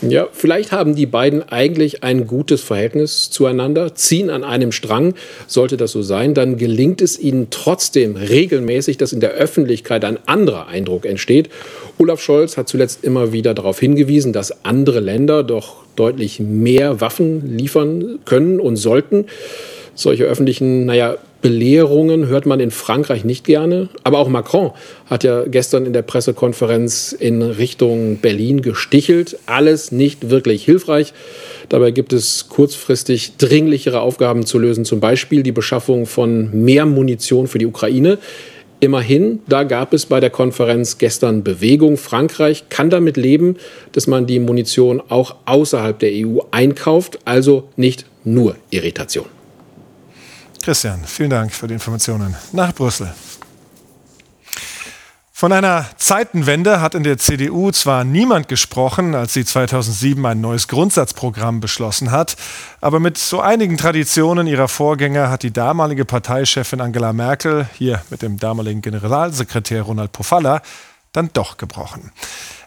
Ja, 0.00 0.28
vielleicht 0.30 0.70
haben 0.70 0.94
die 0.94 1.06
beiden 1.06 1.42
eigentlich 1.48 2.04
ein 2.04 2.28
gutes 2.28 2.62
Verhältnis 2.62 3.30
zueinander, 3.30 3.96
ziehen 3.96 4.30
an 4.30 4.44
einem 4.44 4.70
Strang. 4.70 5.14
Sollte 5.48 5.76
das 5.76 5.90
so 5.90 6.02
sein, 6.02 6.34
dann 6.34 6.56
gelingt 6.56 7.02
es 7.02 7.18
ihnen 7.18 7.48
trotzdem 7.50 8.14
regelmäßig, 8.14 8.96
dass 8.96 9.12
in 9.12 9.18
der 9.18 9.32
Öffentlichkeit 9.32 10.04
ein 10.04 10.18
anderer 10.26 10.68
Eindruck 10.68 11.04
entsteht. 11.04 11.48
Olaf 11.98 12.20
Scholz 12.20 12.56
hat 12.56 12.68
zuletzt 12.68 13.02
immer 13.02 13.32
wieder 13.32 13.54
darauf 13.54 13.80
hingewiesen, 13.80 14.32
dass 14.32 14.64
andere 14.64 15.00
Länder 15.00 15.42
doch 15.42 15.84
deutlich 15.96 16.38
mehr 16.38 17.00
Waffen 17.00 17.56
liefern 17.56 18.20
können 18.24 18.60
und 18.60 18.76
sollten. 18.76 19.26
Solche 19.96 20.24
öffentlichen, 20.24 20.86
naja, 20.86 21.16
Belehrungen 21.40 22.26
hört 22.26 22.46
man 22.46 22.58
in 22.58 22.70
Frankreich 22.70 23.24
nicht 23.24 23.44
gerne. 23.44 23.88
Aber 24.02 24.18
auch 24.18 24.28
Macron 24.28 24.72
hat 25.06 25.24
ja 25.24 25.44
gestern 25.44 25.86
in 25.86 25.92
der 25.92 26.02
Pressekonferenz 26.02 27.12
in 27.12 27.42
Richtung 27.42 28.16
Berlin 28.16 28.60
gestichelt. 28.62 29.38
Alles 29.46 29.92
nicht 29.92 30.30
wirklich 30.30 30.64
hilfreich. 30.64 31.12
Dabei 31.68 31.92
gibt 31.92 32.12
es 32.12 32.48
kurzfristig 32.48 33.36
dringlichere 33.36 34.00
Aufgaben 34.00 34.46
zu 34.46 34.58
lösen, 34.58 34.84
zum 34.84 35.00
Beispiel 35.00 35.42
die 35.42 35.52
Beschaffung 35.52 36.06
von 36.06 36.50
mehr 36.64 36.86
Munition 36.86 37.46
für 37.46 37.58
die 37.58 37.66
Ukraine. 37.66 38.18
Immerhin, 38.80 39.40
da 39.48 39.64
gab 39.64 39.92
es 39.92 40.06
bei 40.06 40.20
der 40.20 40.30
Konferenz 40.30 40.98
gestern 40.98 41.42
Bewegung. 41.42 41.96
Frankreich 41.96 42.68
kann 42.68 42.90
damit 42.90 43.16
leben, 43.16 43.56
dass 43.92 44.06
man 44.06 44.26
die 44.26 44.38
Munition 44.38 45.02
auch 45.08 45.36
außerhalb 45.46 45.98
der 45.98 46.12
EU 46.12 46.38
einkauft, 46.52 47.18
also 47.24 47.64
nicht 47.76 48.06
nur 48.24 48.56
Irritation. 48.70 49.37
Christian, 50.68 51.02
vielen 51.06 51.30
Dank 51.30 51.54
für 51.54 51.66
die 51.66 51.72
Informationen 51.72 52.36
nach 52.52 52.74
Brüssel. 52.74 53.10
Von 55.32 55.50
einer 55.50 55.86
Zeitenwende 55.96 56.82
hat 56.82 56.94
in 56.94 57.04
der 57.04 57.16
CDU 57.16 57.70
zwar 57.70 58.04
niemand 58.04 58.48
gesprochen, 58.48 59.14
als 59.14 59.32
sie 59.32 59.46
2007 59.46 60.26
ein 60.26 60.42
neues 60.42 60.68
Grundsatzprogramm 60.68 61.60
beschlossen 61.60 62.10
hat, 62.10 62.36
aber 62.82 63.00
mit 63.00 63.16
so 63.16 63.40
einigen 63.40 63.78
Traditionen 63.78 64.46
ihrer 64.46 64.68
Vorgänger 64.68 65.30
hat 65.30 65.42
die 65.42 65.54
damalige 65.54 66.04
Parteichefin 66.04 66.82
Angela 66.82 67.14
Merkel, 67.14 67.66
hier 67.78 68.02
mit 68.10 68.20
dem 68.20 68.38
damaligen 68.38 68.82
Generalsekretär 68.82 69.80
Ronald 69.80 70.12
Pofalla, 70.12 70.60
dann 71.12 71.30
doch 71.32 71.56
gebrochen. 71.56 72.12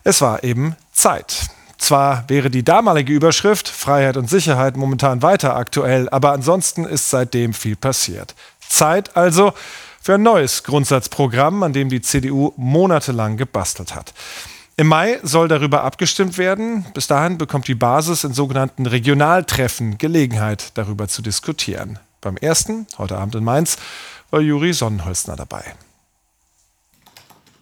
Es 0.04 0.22
war 0.22 0.44
eben 0.44 0.76
Zeit. 0.92 1.52
Zwar 1.82 2.26
wäre 2.28 2.52
die 2.52 2.64
damalige 2.64 3.12
Überschrift 3.12 3.68
Freiheit 3.68 4.16
und 4.16 4.30
Sicherheit 4.30 4.78
momentan 4.78 5.24
weiter 5.24 5.56
aktuell, 5.56 6.08
aber 6.10 6.32
ansonsten 6.32 6.86
ist 6.86 7.10
seitdem 7.10 7.56
viel 7.56 7.76
passiert. 7.76 8.36
Zeit 8.60 9.18
also 9.18 9.54
für 10.00 10.14
ein 10.14 10.22
neues 10.22 10.62
Grundsatzprogramm, 10.62 11.64
an 11.64 11.74
dem 11.74 11.90
die 11.90 12.02
CDU 12.02 12.54
monatelang 12.56 13.36
gebastelt 13.36 13.96
hat. 13.96 14.14
Im 14.78 14.88
Mai 14.88 15.20
soll 15.24 15.48
darüber 15.48 15.84
abgestimmt 15.84 16.38
werden. 16.38 16.86
Bis 16.94 17.08
dahin 17.08 17.40
bekommt 17.40 17.68
die 17.68 17.74
Basis 17.74 18.24
in 18.24 18.34
sogenannten 18.34 18.86
Regionaltreffen 18.86 19.98
Gelegenheit, 19.98 20.78
darüber 20.78 21.08
zu 21.08 21.24
diskutieren. 21.24 21.98
Beim 22.22 22.38
ersten, 22.38 22.86
heute 23.00 23.18
Abend 23.18 23.34
in 23.34 23.44
Mainz, 23.44 23.78
war 24.30 24.40
Juri 24.40 24.74
Sonnenholzner 24.74 25.36
dabei. 25.36 25.64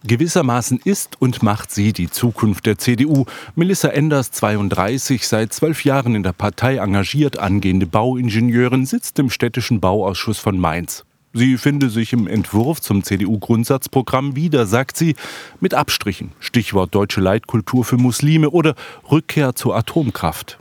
Gewissermaßen 0.04 0.80
ist 0.84 1.20
und 1.20 1.42
macht 1.42 1.70
sie 1.70 1.92
die 1.92 2.10
Zukunft 2.10 2.66
der 2.66 2.78
CDU. 2.78 3.26
Melissa 3.54 3.88
Enders, 3.88 4.30
32, 4.30 5.28
seit 5.28 5.52
zwölf 5.52 5.84
Jahren 5.84 6.14
in 6.14 6.22
der 6.22 6.32
Partei 6.32 6.76
engagiert, 6.76 7.38
angehende 7.38 7.86
Bauingenieurin, 7.86 8.86
sitzt 8.86 9.18
im 9.18 9.30
städtischen 9.30 9.80
Bauausschuss 9.80 10.38
von 10.38 10.58
Mainz. 10.58 11.04
Sie 11.32 11.58
finde 11.58 11.90
sich 11.90 12.12
im 12.12 12.26
Entwurf 12.26 12.80
zum 12.80 13.04
CDU-Grundsatzprogramm 13.04 14.34
wieder, 14.34 14.66
sagt 14.66 14.96
sie, 14.96 15.14
mit 15.60 15.74
Abstrichen. 15.74 16.32
Stichwort 16.40 16.94
deutsche 16.94 17.20
Leitkultur 17.20 17.84
für 17.84 17.98
Muslime 17.98 18.50
oder 18.50 18.74
Rückkehr 19.10 19.54
zur 19.54 19.76
Atomkraft. 19.76 20.58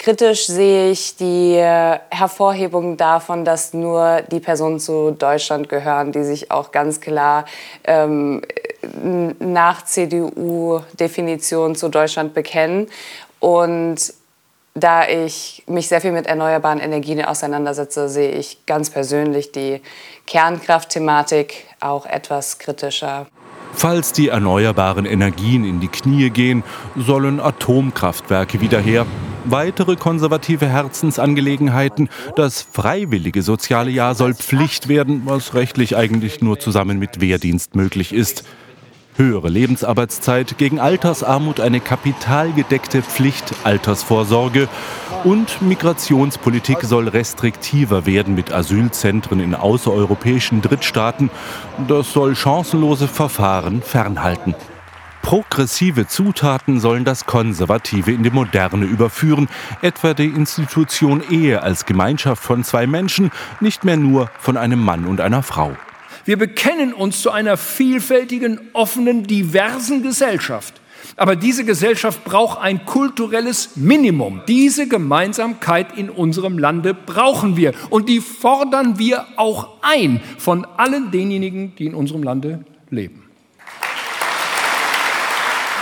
Kritisch 0.00 0.46
sehe 0.46 0.90
ich 0.90 1.16
die 1.16 1.56
Hervorhebung 1.56 2.96
davon, 2.96 3.44
dass 3.44 3.74
nur 3.74 4.22
die 4.30 4.40
Personen 4.40 4.80
zu 4.80 5.10
Deutschland 5.10 5.68
gehören, 5.68 6.10
die 6.10 6.24
sich 6.24 6.50
auch 6.50 6.72
ganz 6.72 7.02
klar 7.02 7.44
ähm, 7.84 8.40
nach 9.40 9.84
CDU-Definition 9.84 11.74
zu 11.74 11.90
Deutschland 11.90 12.32
bekennen. 12.32 12.86
Und 13.40 14.14
da 14.72 15.06
ich 15.06 15.64
mich 15.66 15.88
sehr 15.88 16.00
viel 16.00 16.12
mit 16.12 16.26
erneuerbaren 16.26 16.80
Energien 16.80 17.22
auseinandersetze, 17.22 18.08
sehe 18.08 18.30
ich 18.30 18.64
ganz 18.64 18.88
persönlich 18.88 19.52
die 19.52 19.82
Kernkraftthematik 20.26 21.66
auch 21.78 22.06
etwas 22.06 22.58
kritischer. 22.58 23.26
Falls 23.74 24.12
die 24.12 24.28
erneuerbaren 24.28 25.04
Energien 25.04 25.66
in 25.66 25.78
die 25.78 25.88
Knie 25.88 26.30
gehen, 26.30 26.64
sollen 26.96 27.38
Atomkraftwerke 27.38 28.62
wieder 28.62 28.80
her. 28.80 29.04
Weitere 29.44 29.96
konservative 29.96 30.66
Herzensangelegenheiten. 30.66 32.08
Das 32.36 32.62
freiwillige 32.62 33.42
soziale 33.42 33.90
Jahr 33.90 34.14
soll 34.14 34.34
Pflicht 34.34 34.88
werden, 34.88 35.22
was 35.24 35.54
rechtlich 35.54 35.96
eigentlich 35.96 36.40
nur 36.40 36.58
zusammen 36.58 36.98
mit 36.98 37.20
Wehrdienst 37.20 37.74
möglich 37.74 38.12
ist 38.12 38.44
höhere 39.20 39.50
Lebensarbeitszeit, 39.50 40.56
gegen 40.56 40.80
Altersarmut 40.80 41.60
eine 41.60 41.80
kapitalgedeckte 41.80 43.02
Pflicht 43.02 43.54
Altersvorsorge 43.64 44.66
und 45.24 45.60
Migrationspolitik 45.60 46.80
soll 46.82 47.06
restriktiver 47.06 48.06
werden 48.06 48.34
mit 48.34 48.50
Asylzentren 48.50 49.40
in 49.40 49.54
außereuropäischen 49.54 50.62
Drittstaaten. 50.62 51.30
Das 51.86 52.14
soll 52.14 52.34
chancenlose 52.34 53.08
Verfahren 53.08 53.82
fernhalten. 53.82 54.54
Progressive 55.22 56.06
Zutaten 56.06 56.80
sollen 56.80 57.04
das 57.04 57.26
Konservative 57.26 58.12
in 58.12 58.22
die 58.22 58.30
Moderne 58.30 58.84
überführen, 58.84 59.48
etwa 59.82 60.14
die 60.14 60.26
Institution 60.26 61.22
Ehe 61.30 61.62
als 61.62 61.86
Gemeinschaft 61.86 62.42
von 62.42 62.64
zwei 62.64 62.86
Menschen, 62.86 63.30
nicht 63.60 63.84
mehr 63.84 63.96
nur 63.96 64.30
von 64.38 64.56
einem 64.56 64.82
Mann 64.82 65.06
und 65.06 65.20
einer 65.20 65.42
Frau. 65.42 65.76
Wir 66.24 66.38
bekennen 66.38 66.92
uns 66.92 67.22
zu 67.22 67.30
einer 67.30 67.56
vielfältigen, 67.56 68.60
offenen, 68.72 69.24
diversen 69.24 70.02
Gesellschaft, 70.02 70.80
Aber 71.16 71.36
diese 71.36 71.64
Gesellschaft 71.64 72.24
braucht 72.24 72.60
ein 72.60 72.84
kulturelles 72.86 73.76
Minimum. 73.76 74.42
Diese 74.48 74.88
Gemeinsamkeit 74.88 75.96
in 75.96 76.10
unserem 76.10 76.58
Lande 76.58 76.94
brauchen 76.94 77.56
wir. 77.56 77.72
Und 77.90 78.08
die 78.08 78.20
fordern 78.20 78.98
wir 78.98 79.26
auch 79.36 79.68
ein 79.82 80.20
von 80.38 80.66
allen 80.76 81.10
denjenigen, 81.10 81.74
die 81.76 81.86
in 81.86 81.94
unserem 81.94 82.22
Lande 82.22 82.64
leben. 82.90 83.19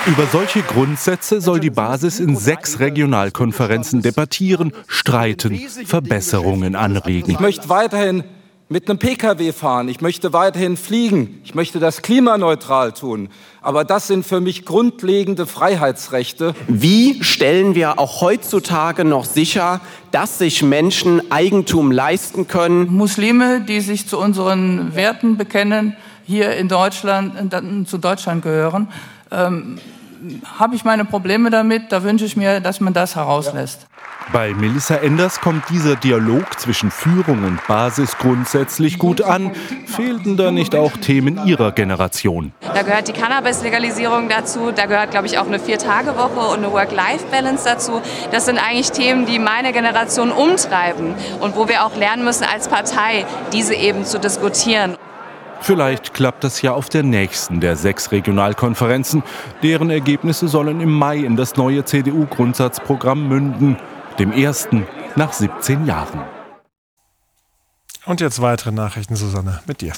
Über 0.06 0.26
solche 0.26 0.62
Grundsätze 0.62 1.40
soll 1.40 1.60
die 1.60 1.70
Basis 1.70 2.20
in 2.20 2.36
sechs 2.36 2.80
Regionalkonferenzen 2.80 4.00
debattieren, 4.00 4.72
streiten, 4.86 5.58
Verbesserungen 5.84 6.76
anregen. 6.76 7.30
Ich 7.30 7.40
möchte 7.40 7.68
weiterhin 7.68 8.24
mit 8.70 8.88
einem 8.88 8.98
Pkw 8.98 9.52
fahren, 9.52 9.88
ich 9.88 10.00
möchte 10.00 10.32
weiterhin 10.32 10.76
fliegen, 10.76 11.40
ich 11.42 11.54
möchte 11.54 11.78
das 11.78 12.02
klimaneutral 12.02 12.92
tun. 12.92 13.28
Aber 13.62 13.84
das 13.84 14.06
sind 14.06 14.26
für 14.26 14.40
mich 14.40 14.64
grundlegende 14.66 15.46
Freiheitsrechte. 15.46 16.54
Wie 16.68 17.22
stellen 17.24 17.74
wir 17.74 17.98
auch 17.98 18.20
heutzutage 18.20 19.04
noch 19.04 19.24
sicher, 19.24 19.80
dass 20.10 20.38
sich 20.38 20.62
Menschen 20.62 21.32
Eigentum 21.32 21.90
leisten 21.90 22.46
können? 22.46 22.88
Muslime, 22.92 23.62
die 23.62 23.80
sich 23.80 24.06
zu 24.06 24.18
unseren 24.18 24.94
Werten 24.94 25.38
bekennen, 25.38 25.96
hier 26.24 26.54
in 26.56 26.68
Deutschland, 26.68 27.52
äh, 27.52 27.84
zu 27.86 27.96
Deutschland 27.96 28.42
gehören, 28.42 28.88
ähm, 29.30 29.78
habe 30.58 30.74
ich 30.74 30.84
meine 30.84 31.04
Probleme 31.04 31.50
damit. 31.50 31.92
Da 31.92 32.02
wünsche 32.02 32.24
ich 32.24 32.36
mir, 32.36 32.60
dass 32.60 32.80
man 32.80 32.92
das 32.92 33.16
herauslässt. 33.16 33.86
Bei 34.30 34.52
Melissa 34.52 34.96
Enders 34.96 35.40
kommt 35.40 35.70
dieser 35.70 35.96
Dialog 35.96 36.60
zwischen 36.60 36.90
Führung 36.90 37.44
und 37.44 37.66
Basis 37.66 38.18
grundsätzlich 38.18 38.98
gut 38.98 39.22
an. 39.22 39.52
Fehlten 39.86 40.36
da 40.36 40.50
nicht 40.50 40.74
auch 40.74 40.92
Themen 40.92 41.46
ihrer 41.46 41.72
Generation? 41.72 42.52
Da 42.60 42.82
gehört 42.82 43.08
die 43.08 43.14
Cannabis-Legalisierung 43.14 44.28
dazu, 44.28 44.70
da 44.70 44.84
gehört, 44.84 45.12
glaube 45.12 45.28
ich, 45.28 45.38
auch 45.38 45.46
eine 45.46 45.58
Vier-Tage-Woche 45.58 46.40
und 46.52 46.58
eine 46.58 46.70
Work-Life-Balance 46.72 47.64
dazu. 47.64 48.02
Das 48.30 48.44
sind 48.44 48.58
eigentlich 48.58 48.92
Themen, 48.92 49.24
die 49.24 49.38
meine 49.38 49.72
Generation 49.72 50.30
umtreiben 50.30 51.14
und 51.40 51.56
wo 51.56 51.66
wir 51.66 51.86
auch 51.86 51.96
lernen 51.96 52.24
müssen, 52.24 52.44
als 52.44 52.68
Partei 52.68 53.24
diese 53.54 53.74
eben 53.74 54.04
zu 54.04 54.20
diskutieren. 54.20 54.98
Vielleicht 55.60 56.14
klappt 56.14 56.44
das 56.44 56.62
ja 56.62 56.72
auf 56.72 56.88
der 56.88 57.02
nächsten 57.02 57.60
der 57.60 57.76
sechs 57.76 58.12
Regionalkonferenzen. 58.12 59.22
Deren 59.62 59.90
Ergebnisse 59.90 60.48
sollen 60.48 60.80
im 60.80 60.92
Mai 60.92 61.18
in 61.18 61.36
das 61.36 61.56
neue 61.56 61.84
CDU-Grundsatzprogramm 61.84 63.28
münden, 63.28 63.76
dem 64.18 64.32
ersten 64.32 64.86
nach 65.16 65.32
17 65.32 65.86
Jahren. 65.86 66.20
Und 68.06 68.20
jetzt 68.20 68.40
weitere 68.40 68.72
Nachrichten, 68.72 69.16
Susanne, 69.16 69.60
mit 69.66 69.82
dir. 69.82 69.92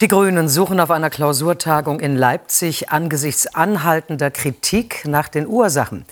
Die 0.00 0.06
Grünen 0.06 0.48
suchen 0.48 0.78
auf 0.78 0.92
einer 0.92 1.10
Klausurtagung 1.10 1.98
in 1.98 2.14
Leipzig 2.14 2.88
angesichts 2.90 3.52
anhaltender 3.52 4.30
Kritik 4.30 5.02
nach 5.08 5.26
den 5.26 5.48
Ursachen. 5.48 6.04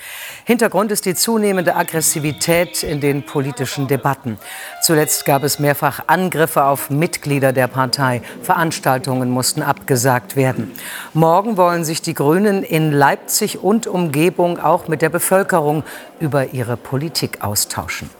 Hintergrund 0.44 0.90
ist 0.90 1.06
die 1.06 1.14
zunehmende 1.14 1.76
Aggressivität 1.76 2.82
in 2.82 3.00
den 3.00 3.24
politischen 3.24 3.86
Debatten. 3.86 4.38
Zuletzt 4.82 5.24
gab 5.24 5.44
es 5.44 5.60
mehrfach 5.60 6.08
Angriffe 6.08 6.64
auf 6.64 6.90
Mitglieder 6.90 7.52
der 7.52 7.68
Partei. 7.68 8.22
Veranstaltungen 8.42 9.30
mussten 9.30 9.62
abgesagt 9.62 10.34
werden. 10.34 10.72
Morgen 11.14 11.56
wollen 11.56 11.84
sich 11.84 12.02
die 12.02 12.14
Grünen 12.14 12.64
in 12.64 12.90
Leipzig 12.90 13.62
und 13.62 13.86
Umgebung 13.86 14.58
auch 14.58 14.88
mit 14.88 15.00
der 15.00 15.10
Bevölkerung 15.10 15.84
über 16.18 16.52
ihre 16.52 16.76
Politik 16.76 17.44
austauschen. 17.44 18.10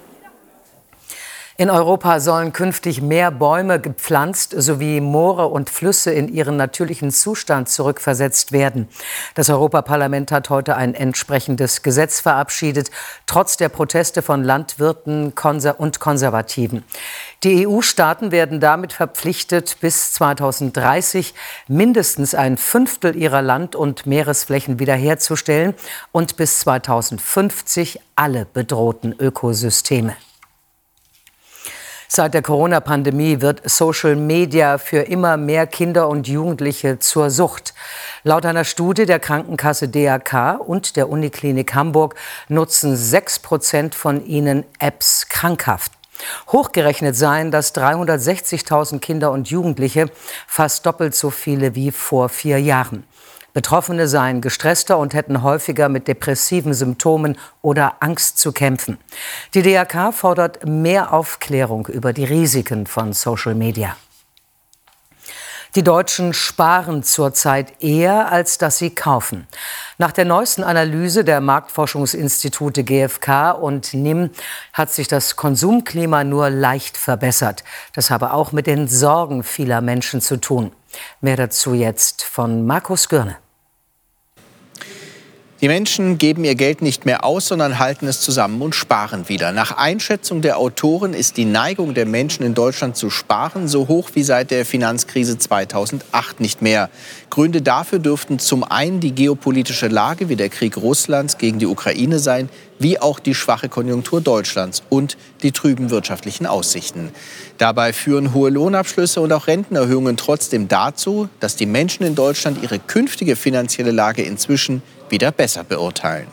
In 1.58 1.70
Europa 1.70 2.20
sollen 2.20 2.52
künftig 2.52 3.00
mehr 3.00 3.30
Bäume 3.30 3.80
gepflanzt 3.80 4.54
sowie 4.58 5.00
Moore 5.00 5.46
und 5.46 5.70
Flüsse 5.70 6.12
in 6.12 6.28
ihren 6.28 6.58
natürlichen 6.58 7.10
Zustand 7.10 7.70
zurückversetzt 7.70 8.52
werden. 8.52 8.90
Das 9.34 9.48
Europaparlament 9.48 10.32
hat 10.32 10.50
heute 10.50 10.76
ein 10.76 10.94
entsprechendes 10.94 11.82
Gesetz 11.82 12.20
verabschiedet, 12.20 12.90
trotz 13.26 13.56
der 13.56 13.70
Proteste 13.70 14.20
von 14.20 14.44
Landwirten 14.44 15.32
und 15.78 16.00
Konservativen. 16.00 16.84
Die 17.42 17.66
EU-Staaten 17.66 18.32
werden 18.32 18.60
damit 18.60 18.92
verpflichtet, 18.92 19.78
bis 19.80 20.12
2030 20.12 21.32
mindestens 21.68 22.34
ein 22.34 22.58
Fünftel 22.58 23.16
ihrer 23.16 23.40
Land- 23.40 23.74
und 23.74 24.04
Meeresflächen 24.04 24.78
wiederherzustellen 24.78 25.72
und 26.12 26.36
bis 26.36 26.58
2050 26.60 27.98
alle 28.14 28.44
bedrohten 28.44 29.14
Ökosysteme. 29.18 30.16
Seit 32.08 32.34
der 32.34 32.42
Corona-Pandemie 32.42 33.40
wird 33.40 33.68
Social 33.68 34.14
Media 34.14 34.78
für 34.78 35.00
immer 35.00 35.36
mehr 35.36 35.66
Kinder 35.66 36.08
und 36.08 36.28
Jugendliche 36.28 37.00
zur 37.00 37.30
Sucht. 37.30 37.74
Laut 38.22 38.46
einer 38.46 38.64
Studie 38.64 39.06
der 39.06 39.18
Krankenkasse 39.18 39.88
DAK 39.88 40.60
und 40.60 40.96
der 40.96 41.08
Uniklinik 41.08 41.74
Hamburg 41.74 42.14
nutzen 42.48 42.96
sechs 42.96 43.40
Prozent 43.40 43.94
von 43.94 44.24
ihnen 44.24 44.64
Apps 44.78 45.28
krankhaft. 45.28 45.92
Hochgerechnet 46.52 47.16
seien 47.16 47.50
das 47.50 47.74
360.000 47.74 49.00
Kinder 49.00 49.32
und 49.32 49.48
Jugendliche, 49.48 50.08
fast 50.46 50.86
doppelt 50.86 51.14
so 51.14 51.30
viele 51.30 51.74
wie 51.74 51.90
vor 51.90 52.28
vier 52.28 52.60
Jahren. 52.60 53.04
Betroffene 53.56 54.06
seien 54.06 54.42
gestresster 54.42 54.98
und 54.98 55.14
hätten 55.14 55.42
häufiger 55.42 55.88
mit 55.88 56.08
depressiven 56.08 56.74
Symptomen 56.74 57.38
oder 57.62 57.94
Angst 58.00 58.38
zu 58.38 58.52
kämpfen. 58.52 58.98
Die 59.54 59.62
DRK 59.62 60.12
fordert 60.12 60.66
mehr 60.68 61.14
Aufklärung 61.14 61.86
über 61.86 62.12
die 62.12 62.24
Risiken 62.24 62.86
von 62.86 63.14
Social 63.14 63.54
Media. 63.54 63.96
Die 65.74 65.82
Deutschen 65.82 66.34
sparen 66.34 67.02
zurzeit 67.02 67.82
eher, 67.82 68.30
als 68.30 68.58
dass 68.58 68.76
sie 68.76 68.94
kaufen. 68.94 69.46
Nach 69.96 70.12
der 70.12 70.26
neuesten 70.26 70.62
Analyse 70.62 71.24
der 71.24 71.40
Marktforschungsinstitute 71.40 72.84
GfK 72.84 73.52
und 73.52 73.94
NIM 73.94 74.32
hat 74.74 74.92
sich 74.92 75.08
das 75.08 75.34
Konsumklima 75.34 76.24
nur 76.24 76.50
leicht 76.50 76.98
verbessert. 76.98 77.64
Das 77.94 78.10
habe 78.10 78.34
auch 78.34 78.52
mit 78.52 78.66
den 78.66 78.86
Sorgen 78.86 79.42
vieler 79.42 79.80
Menschen 79.80 80.20
zu 80.20 80.36
tun. 80.36 80.72
Mehr 81.22 81.36
dazu 81.36 81.72
jetzt 81.72 82.22
von 82.22 82.66
Markus 82.66 83.08
Gürne. 83.08 83.36
Die 85.66 85.72
Menschen 85.72 86.16
geben 86.16 86.44
ihr 86.44 86.54
Geld 86.54 86.80
nicht 86.80 87.06
mehr 87.06 87.24
aus, 87.24 87.48
sondern 87.48 87.80
halten 87.80 88.06
es 88.06 88.20
zusammen 88.20 88.62
und 88.62 88.76
sparen 88.76 89.28
wieder. 89.28 89.50
Nach 89.50 89.76
Einschätzung 89.76 90.40
der 90.40 90.58
Autoren 90.58 91.12
ist 91.12 91.36
die 91.38 91.44
Neigung 91.44 91.92
der 91.92 92.06
Menschen 92.06 92.46
in 92.46 92.54
Deutschland 92.54 92.96
zu 92.96 93.10
sparen 93.10 93.66
so 93.66 93.88
hoch 93.88 94.10
wie 94.14 94.22
seit 94.22 94.52
der 94.52 94.64
Finanzkrise 94.64 95.38
2008 95.38 96.38
nicht 96.38 96.62
mehr. 96.62 96.88
Gründe 97.30 97.62
dafür 97.62 97.98
dürften 97.98 98.38
zum 98.38 98.62
einen 98.62 99.00
die 99.00 99.12
geopolitische 99.12 99.88
Lage 99.88 100.28
wie 100.28 100.36
der 100.36 100.50
Krieg 100.50 100.76
Russlands 100.76 101.36
gegen 101.36 101.58
die 101.58 101.66
Ukraine 101.66 102.20
sein, 102.20 102.48
wie 102.78 103.00
auch 103.00 103.18
die 103.18 103.34
schwache 103.34 103.68
Konjunktur 103.68 104.20
Deutschlands 104.20 104.84
und 104.88 105.16
die 105.42 105.50
trüben 105.50 105.90
wirtschaftlichen 105.90 106.46
Aussichten. 106.46 107.10
Dabei 107.58 107.92
führen 107.92 108.34
hohe 108.34 108.50
Lohnabschlüsse 108.50 109.20
und 109.20 109.32
auch 109.32 109.48
Rentenerhöhungen 109.48 110.16
trotzdem 110.16 110.68
dazu, 110.68 111.28
dass 111.40 111.56
die 111.56 111.66
Menschen 111.66 112.06
in 112.06 112.14
Deutschland 112.14 112.62
ihre 112.62 112.78
künftige 112.78 113.34
finanzielle 113.34 113.90
Lage 113.90 114.22
inzwischen 114.22 114.82
wieder 115.10 115.32
besser 115.32 115.64
beurteilen. 115.64 116.28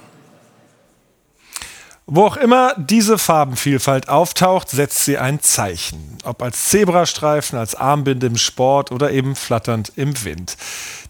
Wo 2.06 2.26
auch 2.26 2.36
immer 2.36 2.76
diese 2.78 3.18
Farbenvielfalt 3.18 4.10
auftaucht, 4.10 4.70
setzt 4.70 5.06
sie 5.06 5.18
ein 5.18 5.40
Zeichen. 5.40 6.18
Ob 6.26 6.42
als 6.42 6.68
Zebrastreifen, 6.68 7.58
als 7.58 7.76
Armbinde 7.76 8.28
im 8.28 8.36
Sport 8.36 8.92
oder 8.92 9.12
eben 9.12 9.38
flatternd 9.38 9.94
im 9.96 10.22
Wind. 10.26 10.58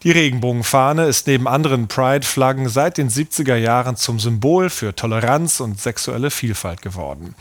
Die 0.04 0.12
Regenbogenfahne 0.12 1.06
ist 1.06 1.26
neben 1.26 1.48
anderen 1.48 1.88
Pride-Flaggen 1.88 2.70
seit 2.70 3.00
den 3.00 3.10
70er 3.10 3.56
Jahren 3.56 3.96
zum 3.96 4.20
Symbol 4.20 4.70
für 4.70 4.96
Toleranz 4.96 5.62
und 5.62 5.82
sexuelle 5.82 6.30
Vielfalt 6.30 6.84
geworden. 6.84 7.34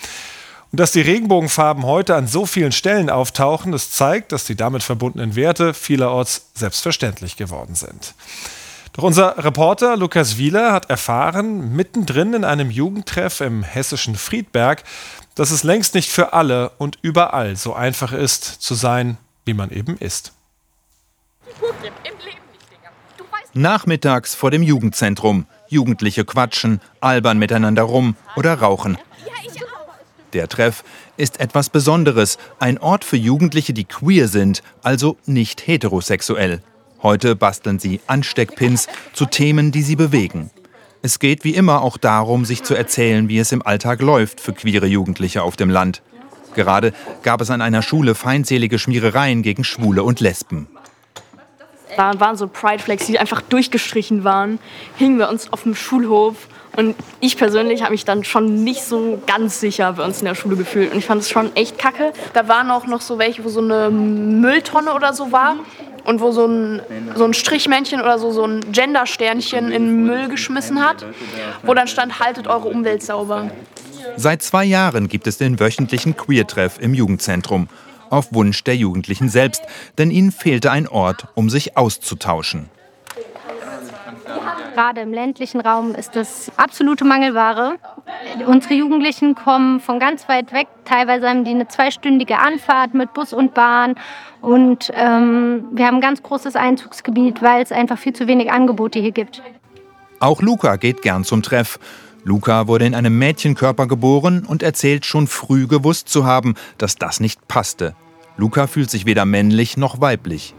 Und 0.71 0.81
dass 0.81 0.93
die 0.93 1.03
Regenbogenfarben 1.03 1.85
heute 1.85 2.15
an 2.15 2.27
so 2.27 2.47
vielen 2.47 2.73
Stellen 2.73 3.11
auftauchen, 3.11 3.73
das 3.73 3.91
zeigt, 3.91 4.33
dass 4.33 4.45
die 4.45 4.57
damit 4.57 4.83
verbundenen 4.83 5.37
Werte 5.37 5.75
vielerorts 5.75 6.47
selbstverständlich 6.55 7.37
geworden 7.37 7.75
sind. 7.75 8.15
Doch 8.95 9.05
unser 9.05 9.43
Reporter 9.43 9.97
Lukas 9.97 10.37
Wieler 10.37 10.73
hat 10.73 10.91
erfahren, 10.91 11.75
mittendrin 11.75 12.35
in 12.35 12.45
einem 12.45 12.71
Jugendtreff 12.71 13.41
im 13.41 13.63
hessischen 13.63 14.17
Friedberg, 14.17 14.85
dass 15.35 15.51
es 15.51 15.63
längst 15.63 15.95
nicht 15.95 16.11
für 16.11 16.35
alle 16.35 16.73
und 16.77 16.99
überall 17.01 17.57
so 17.57 17.73
einfach 17.73 18.13
ist, 18.13 18.45
zu 18.45 18.75
sein, 18.75 19.17
wie 19.47 19.55
man 19.55 19.71
eben 19.71 19.97
ist. 19.97 20.33
Nachmittags 23.55 24.35
vor 24.35 24.51
dem 24.51 24.63
Jugendzentrum. 24.63 25.47
Jugendliche 25.69 26.27
quatschen, 26.27 26.83
albern 27.01 27.39
miteinander 27.39 27.83
rum 27.85 28.17
oder 28.37 28.55
rauchen. 28.55 28.99
Der 30.35 30.49
Treff 30.49 30.85
ist 31.17 31.41
etwas 31.41 31.71
Besonderes, 31.71 32.37
ein 32.59 32.79
Ort 32.79 33.05
für 33.05 33.17
Jugendliche, 33.17 33.73
die 33.73 33.85
queer 33.85 34.29
sind, 34.29 34.63
also 34.83 35.17
nicht 35.25 35.67
heterosexuell. 35.67 36.63
Heute 37.03 37.35
basteln 37.35 37.79
sie 37.81 38.01
Ansteckpins 38.07 38.87
zu 39.13 39.27
Themen, 39.27 39.73
die 39.73 39.83
sie 39.83 39.97
bewegen. 39.97 40.51
Es 41.03 41.19
geht 41.19 41.43
wie 41.43 41.55
immer 41.55 41.83
auch 41.83 41.97
darum, 41.97 42.45
sich 42.45 42.63
zu 42.63 42.77
erzählen, 42.77 43.29
wie 43.29 43.39
es 43.39 43.51
im 43.51 43.67
Alltag 43.67 44.01
läuft 44.01 44.41
für 44.41 44.53
queere 44.53 44.87
Jugendliche 44.87 45.43
auf 45.43 45.57
dem 45.57 45.69
Land. 45.69 46.01
Gerade 46.55 46.93
gab 47.25 47.41
es 47.41 47.51
an 47.51 47.61
einer 47.61 47.83
Schule 47.83 48.15
feindselige 48.15 48.79
Schmierereien 48.79 49.43
gegen 49.43 49.65
Schwule 49.65 50.05
und 50.05 50.21
Lesben. 50.21 50.69
Da 51.97 52.19
waren 52.21 52.37
so 52.37 52.47
Pride 52.47 52.83
Flags, 52.83 53.07
die 53.07 53.19
einfach 53.19 53.43
durchgestrichen 53.43 54.23
waren, 54.23 54.59
hingen 54.97 55.19
wir 55.19 55.29
uns 55.29 55.53
auf 55.53 55.65
dem 55.65 55.75
Schulhof. 55.75 56.49
Und 56.75 56.95
ich 57.21 57.37
persönlich 57.37 57.83
habe 57.83 57.93
mich 57.93 58.07
dann 58.07 58.25
schon 58.25 58.65
nicht 58.65 58.83
so 58.83 59.21
ganz 59.27 59.61
sicher 59.61 59.93
bei 59.93 60.05
uns 60.05 60.21
in 60.21 60.25
der 60.25 60.35
Schule 60.35 60.57
gefühlt. 60.57 60.93
Und 60.93 60.99
ich 60.99 61.05
fand 61.05 61.21
es 61.21 61.29
schon 61.29 61.55
echt 61.55 61.79
kacke. 61.79 62.13
Da 62.33 62.49
waren 62.49 62.71
auch 62.71 62.87
noch 62.87 63.03
so 63.03 63.19
welche, 63.19 63.45
wo 63.45 63.49
so 63.51 63.61
eine 63.61 63.91
Mülltonne 63.91 64.95
oder 64.95 65.13
so 65.13 65.33
war. 65.33 65.57
Und 66.05 66.21
wo 66.21 66.33
so 66.33 66.47
ein, 66.47 66.83
so 67.15 67.25
ein 67.25 67.35
Strichmännchen 67.35 68.01
oder 68.01 68.19
so, 68.19 68.33
so 68.33 68.45
ein 68.45 68.73
Gendersternchen 68.73 69.71
in 69.71 70.05
Müll 70.05 70.29
geschmissen 70.29 70.85
hat. 70.85 71.07
Wo 71.63 71.75
dann 71.75 71.87
stand, 71.89 72.19
haltet 72.19 72.47
eure 72.49 72.69
Umwelt 72.69 73.03
sauber. 73.03 73.51
Seit 74.17 74.43
zwei 74.43 74.65
Jahren 74.65 75.09
gibt 75.09 75.27
es 75.27 75.39
den 75.39 75.61
wöchentlichen 75.61 76.17
Queer-Treff 76.17 76.79
im 76.81 76.95
Jugendzentrum. 76.95 77.69
Auf 78.11 78.35
Wunsch 78.35 78.63
der 78.65 78.77
Jugendlichen 78.77 79.29
selbst, 79.29 79.63
denn 79.97 80.11
ihnen 80.11 80.33
fehlte 80.33 80.71
ein 80.71 80.87
Ort, 80.87 81.29
um 81.35 81.49
sich 81.49 81.77
auszutauschen. 81.77 82.69
Gerade 84.75 85.03
im 85.03 85.13
ländlichen 85.13 85.61
Raum 85.61 85.95
ist 85.95 86.17
das 86.17 86.51
absolute 86.57 87.05
Mangelware. 87.05 87.77
Unsere 88.47 88.75
Jugendlichen 88.75 89.35
kommen 89.35 89.81
von 89.81 89.99
ganz 89.99 90.29
weit 90.29 90.53
weg. 90.53 90.67
Teilweise 90.85 91.29
haben 91.29 91.45
die 91.45 91.51
eine 91.51 91.69
zweistündige 91.69 92.39
Anfahrt 92.39 92.95
mit 92.95 93.13
Bus 93.13 93.33
und 93.33 93.55
Bahn. 93.55 93.97
Und 94.41 94.91
ähm, 94.95 95.65
wir 95.73 95.87
haben 95.87 95.97
ein 95.97 96.01
ganz 96.01 96.23
großes 96.23 96.57
Einzugsgebiet, 96.57 97.43
weil 97.43 97.63
es 97.63 97.71
einfach 97.71 97.99
viel 97.99 98.15
zu 98.15 98.27
wenig 98.27 98.51
Angebote 98.51 98.99
hier 98.99 99.13
gibt. 99.13 99.43
Auch 100.21 100.41
Luca 100.41 100.77
geht 100.77 101.03
gern 101.03 101.25
zum 101.25 101.43
Treff. 101.43 101.79
Luca 102.25 102.69
wurde 102.69 102.87
in 102.87 102.95
einem 102.95 103.19
Mädchenkörper 103.19 103.87
geboren 103.87 104.47
und 104.47 104.63
erzählt 104.63 105.05
schon 105.05 105.27
früh 105.27 105.67
gewusst 105.67 106.09
zu 106.09 106.25
haben, 106.25 106.55
dass 106.79 106.97
das 106.97 107.21
nicht 107.21 107.47
passte. 107.49 107.95
Luca 108.37 108.67
fühlt 108.67 108.91
sich 108.91 109.05
weder 109.05 109.25
männlich 109.27 109.77
noch 109.77 110.01
weiblich. 110.01 110.55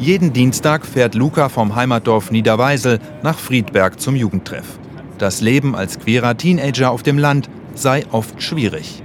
Jeden 0.00 0.32
Dienstag 0.32 0.86
fährt 0.86 1.16
Luca 1.16 1.48
vom 1.48 1.74
Heimatdorf 1.74 2.30
Niederweisel 2.30 3.00
nach 3.24 3.36
Friedberg 3.36 3.98
zum 3.98 4.14
Jugendtreff. 4.14 4.78
Das 5.18 5.40
Leben 5.40 5.74
als 5.74 5.98
queerer 5.98 6.36
Teenager 6.36 6.92
auf 6.92 7.02
dem 7.02 7.18
Land 7.18 7.50
sei 7.74 8.04
oft 8.12 8.40
schwierig. 8.40 9.02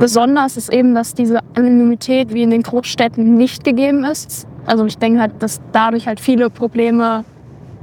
Besonders 0.00 0.56
ist 0.56 0.72
eben, 0.72 0.94
dass 0.94 1.12
diese 1.12 1.40
Anonymität 1.54 2.32
wie 2.32 2.42
in 2.42 2.50
den 2.50 2.62
Großstädten 2.62 3.36
nicht 3.36 3.64
gegeben 3.64 4.02
ist. 4.04 4.48
Also 4.64 4.86
ich 4.86 4.96
denke 4.96 5.20
halt, 5.20 5.42
dass 5.42 5.60
dadurch 5.72 6.06
halt 6.06 6.18
viele 6.18 6.48
Probleme 6.48 7.24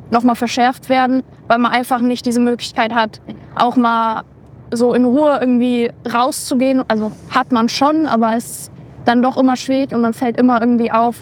nochmal 0.09 0.35
verschärft 0.35 0.89
werden, 0.89 1.21
weil 1.47 1.59
man 1.59 1.71
einfach 1.71 2.01
nicht 2.01 2.25
diese 2.25 2.39
Möglichkeit 2.39 2.91
hat, 2.91 3.21
auch 3.55 3.75
mal 3.75 4.23
so 4.71 4.95
in 4.95 5.05
Ruhe 5.05 5.37
irgendwie 5.39 5.91
rauszugehen. 6.11 6.83
Also 6.87 7.11
hat 7.29 7.51
man 7.51 7.69
schon, 7.69 8.07
aber 8.07 8.35
es 8.35 8.71
dann 9.05 9.21
doch 9.21 9.37
immer 9.37 9.55
schwierig 9.55 9.93
und 9.93 10.01
man 10.01 10.13
fällt 10.13 10.37
immer 10.37 10.61
irgendwie 10.61 10.91
auf. 10.91 11.17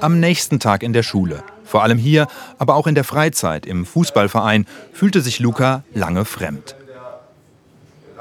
Am 0.00 0.20
nächsten 0.20 0.60
Tag 0.60 0.82
in 0.82 0.92
der 0.92 1.02
Schule, 1.02 1.42
vor 1.64 1.82
allem 1.82 1.98
hier, 1.98 2.26
aber 2.58 2.74
auch 2.74 2.86
in 2.86 2.94
der 2.94 3.04
Freizeit 3.04 3.66
im 3.66 3.86
Fußballverein, 3.86 4.66
fühlte 4.92 5.20
sich 5.20 5.40
Luca 5.40 5.82
lange 5.94 6.24
fremd. 6.24 6.76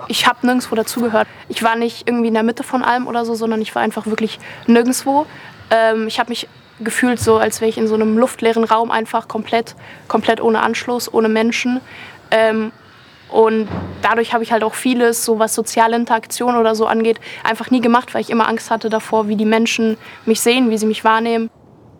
Ich 0.07 0.27
habe 0.27 0.45
nirgendwo 0.45 0.75
dazugehört. 0.75 1.27
Ich 1.49 1.63
war 1.63 1.75
nicht 1.75 2.07
irgendwie 2.07 2.27
in 2.27 2.33
der 2.33 2.43
Mitte 2.43 2.63
von 2.63 2.83
allem 2.83 3.07
oder 3.07 3.25
so, 3.25 3.33
sondern 3.35 3.61
ich 3.61 3.73
war 3.73 3.81
einfach 3.81 4.05
wirklich 4.05 4.39
nirgendwo. 4.67 5.25
Ähm, 5.71 6.07
ich 6.07 6.19
habe 6.19 6.29
mich 6.29 6.47
gefühlt 6.79 7.19
so, 7.19 7.37
als 7.37 7.61
wäre 7.61 7.69
ich 7.69 7.77
in 7.77 7.87
so 7.87 7.95
einem 7.95 8.17
luftleeren 8.17 8.65
Raum 8.65 8.91
einfach 8.91 9.27
komplett, 9.27 9.75
komplett 10.07 10.41
ohne 10.41 10.61
Anschluss, 10.61 11.11
ohne 11.11 11.29
Menschen. 11.29 11.79
Ähm, 12.31 12.71
und 13.35 13.67
dadurch 14.01 14.33
habe 14.33 14.45
ich 14.45 14.53
halt 14.53 14.63
auch 14.63 14.75
vieles, 14.75 15.25
so 15.25 15.39
was 15.39 15.53
soziale 15.53 15.97
Interaktion 15.97 16.55
oder 16.55 16.73
so 16.73 16.87
angeht, 16.87 17.19
einfach 17.43 17.69
nie 17.69 17.81
gemacht, 17.81 18.13
weil 18.13 18.21
ich 18.21 18.29
immer 18.29 18.47
Angst 18.47 18.71
hatte 18.71 18.89
davor, 18.89 19.27
wie 19.27 19.35
die 19.35 19.43
Menschen 19.43 19.97
mich 20.25 20.39
sehen, 20.39 20.69
wie 20.69 20.77
sie 20.77 20.85
mich 20.85 21.03
wahrnehmen. 21.03 21.49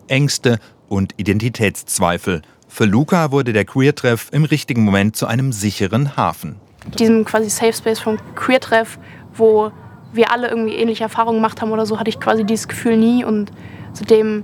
Ängste 0.08 0.58
und 0.88 1.12
Identitätszweifel. 1.18 2.40
Für 2.68 2.86
Luca 2.86 3.32
wurde 3.32 3.52
der 3.52 3.66
Queer-Treff 3.66 4.30
im 4.32 4.46
richtigen 4.46 4.82
Moment 4.82 5.14
zu 5.14 5.26
einem 5.26 5.52
sicheren 5.52 6.16
Hafen. 6.16 6.56
Diesem 6.98 7.26
quasi 7.26 7.50
Safe 7.50 7.74
Space 7.74 8.00
vom 8.00 8.16
Queer-Treff, 8.34 8.98
wo 9.34 9.72
wir 10.14 10.32
alle 10.32 10.48
irgendwie 10.48 10.76
ähnliche 10.76 11.04
Erfahrungen 11.04 11.36
gemacht 11.36 11.60
haben 11.60 11.70
oder 11.70 11.84
so, 11.84 12.00
hatte 12.00 12.08
ich 12.08 12.18
quasi 12.18 12.44
dieses 12.44 12.66
Gefühl 12.66 12.96
nie. 12.96 13.24
Und 13.24 13.52
seitdem 13.92 14.42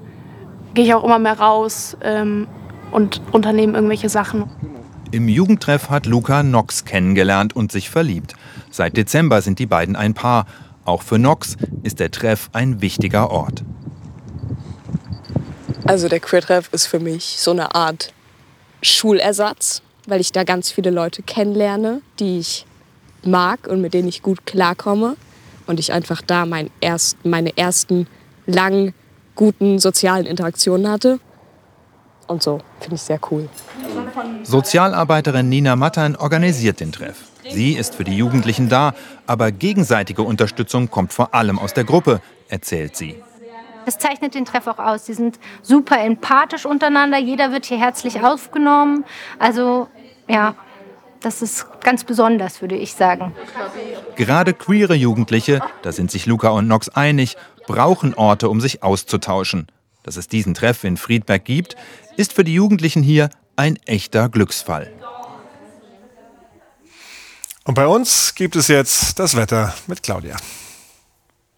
gehe 0.74 0.84
ich 0.84 0.92
auch 0.92 1.04
immer 1.04 1.18
mehr 1.18 1.38
raus 1.38 1.96
ähm, 2.02 2.48
und 2.90 3.22
unternehme 3.32 3.72
irgendwelche 3.72 4.10
Sachen. 4.10 4.50
Im 5.12 5.28
Jugendtreff 5.28 5.90
hat 5.90 6.06
Luca 6.06 6.42
Nox 6.42 6.86
kennengelernt 6.86 7.54
und 7.54 7.70
sich 7.70 7.90
verliebt. 7.90 8.32
Seit 8.70 8.96
Dezember 8.96 9.42
sind 9.42 9.58
die 9.58 9.66
beiden 9.66 9.94
ein 9.94 10.14
Paar. 10.14 10.46
Auch 10.86 11.02
für 11.02 11.18
Nox 11.18 11.58
ist 11.82 12.00
der 12.00 12.10
Treff 12.10 12.48
ein 12.54 12.80
wichtiger 12.80 13.30
Ort. 13.30 13.62
Also 15.84 16.08
der 16.08 16.18
Queer-Treff 16.18 16.70
ist 16.72 16.86
für 16.86 16.98
mich 16.98 17.36
so 17.38 17.50
eine 17.50 17.74
Art 17.74 18.14
Schulersatz, 18.80 19.82
weil 20.06 20.22
ich 20.22 20.32
da 20.32 20.44
ganz 20.44 20.70
viele 20.70 20.90
Leute 20.90 21.22
kennenlerne, 21.22 22.00
die 22.18 22.38
ich 22.38 22.64
mag 23.22 23.66
und 23.66 23.82
mit 23.82 23.92
denen 23.92 24.08
ich 24.08 24.22
gut 24.22 24.46
klarkomme. 24.46 25.16
Und 25.66 25.78
ich 25.78 25.92
einfach 25.92 26.22
da 26.22 26.46
mein 26.46 26.70
erst, 26.80 27.22
meine 27.22 27.54
ersten 27.58 28.06
langen, 28.46 28.94
guten 29.34 29.78
sozialen 29.78 30.24
Interaktionen 30.24 30.88
hatte. 30.88 31.20
Und 32.26 32.42
so 32.42 32.60
finde 32.80 32.96
ich 32.96 33.02
sehr 33.02 33.20
cool. 33.30 33.48
Sozialarbeiterin 34.42 35.48
Nina 35.48 35.76
Mattern 35.76 36.16
organisiert 36.16 36.80
den 36.80 36.92
Treff. 36.92 37.24
Sie 37.50 37.72
ist 37.72 37.96
für 37.96 38.04
die 38.04 38.16
Jugendlichen 38.16 38.68
da, 38.68 38.94
aber 39.26 39.50
gegenseitige 39.50 40.22
Unterstützung 40.22 40.90
kommt 40.90 41.12
vor 41.12 41.34
allem 41.34 41.58
aus 41.58 41.74
der 41.74 41.84
Gruppe, 41.84 42.20
erzählt 42.48 42.96
sie. 42.96 43.16
Das 43.84 43.98
zeichnet 43.98 44.34
den 44.34 44.44
Treff 44.44 44.66
auch 44.68 44.78
aus. 44.78 45.04
Die 45.04 45.14
sind 45.14 45.40
super 45.60 46.00
empathisch 46.00 46.66
untereinander. 46.66 47.18
Jeder 47.18 47.50
wird 47.50 47.66
hier 47.66 47.78
herzlich 47.78 48.22
aufgenommen. 48.22 49.04
Also 49.38 49.88
ja, 50.28 50.54
das 51.20 51.42
ist 51.42 51.66
ganz 51.80 52.04
besonders, 52.04 52.60
würde 52.60 52.76
ich 52.76 52.94
sagen. 52.94 53.34
Gerade 54.16 54.54
queere 54.54 54.94
Jugendliche, 54.94 55.60
da 55.82 55.92
sind 55.92 56.10
sich 56.10 56.26
Luca 56.26 56.50
und 56.50 56.68
Nox 56.68 56.88
einig, 56.88 57.36
brauchen 57.66 58.14
Orte, 58.14 58.48
um 58.48 58.60
sich 58.60 58.82
auszutauschen. 58.82 59.66
Dass 60.04 60.16
es 60.16 60.26
diesen 60.26 60.54
Treff 60.54 60.82
in 60.82 60.96
Friedberg 60.96 61.44
gibt, 61.44 61.76
ist 62.16 62.32
für 62.32 62.44
die 62.44 62.54
Jugendlichen 62.54 63.02
hier 63.02 63.30
ein 63.56 63.76
echter 63.86 64.28
Glücksfall. 64.28 64.92
Und 67.64 67.74
bei 67.74 67.86
uns 67.86 68.34
gibt 68.34 68.56
es 68.56 68.68
jetzt 68.68 69.18
das 69.18 69.36
Wetter 69.36 69.74
mit 69.86 70.02
Claudia. 70.02 70.36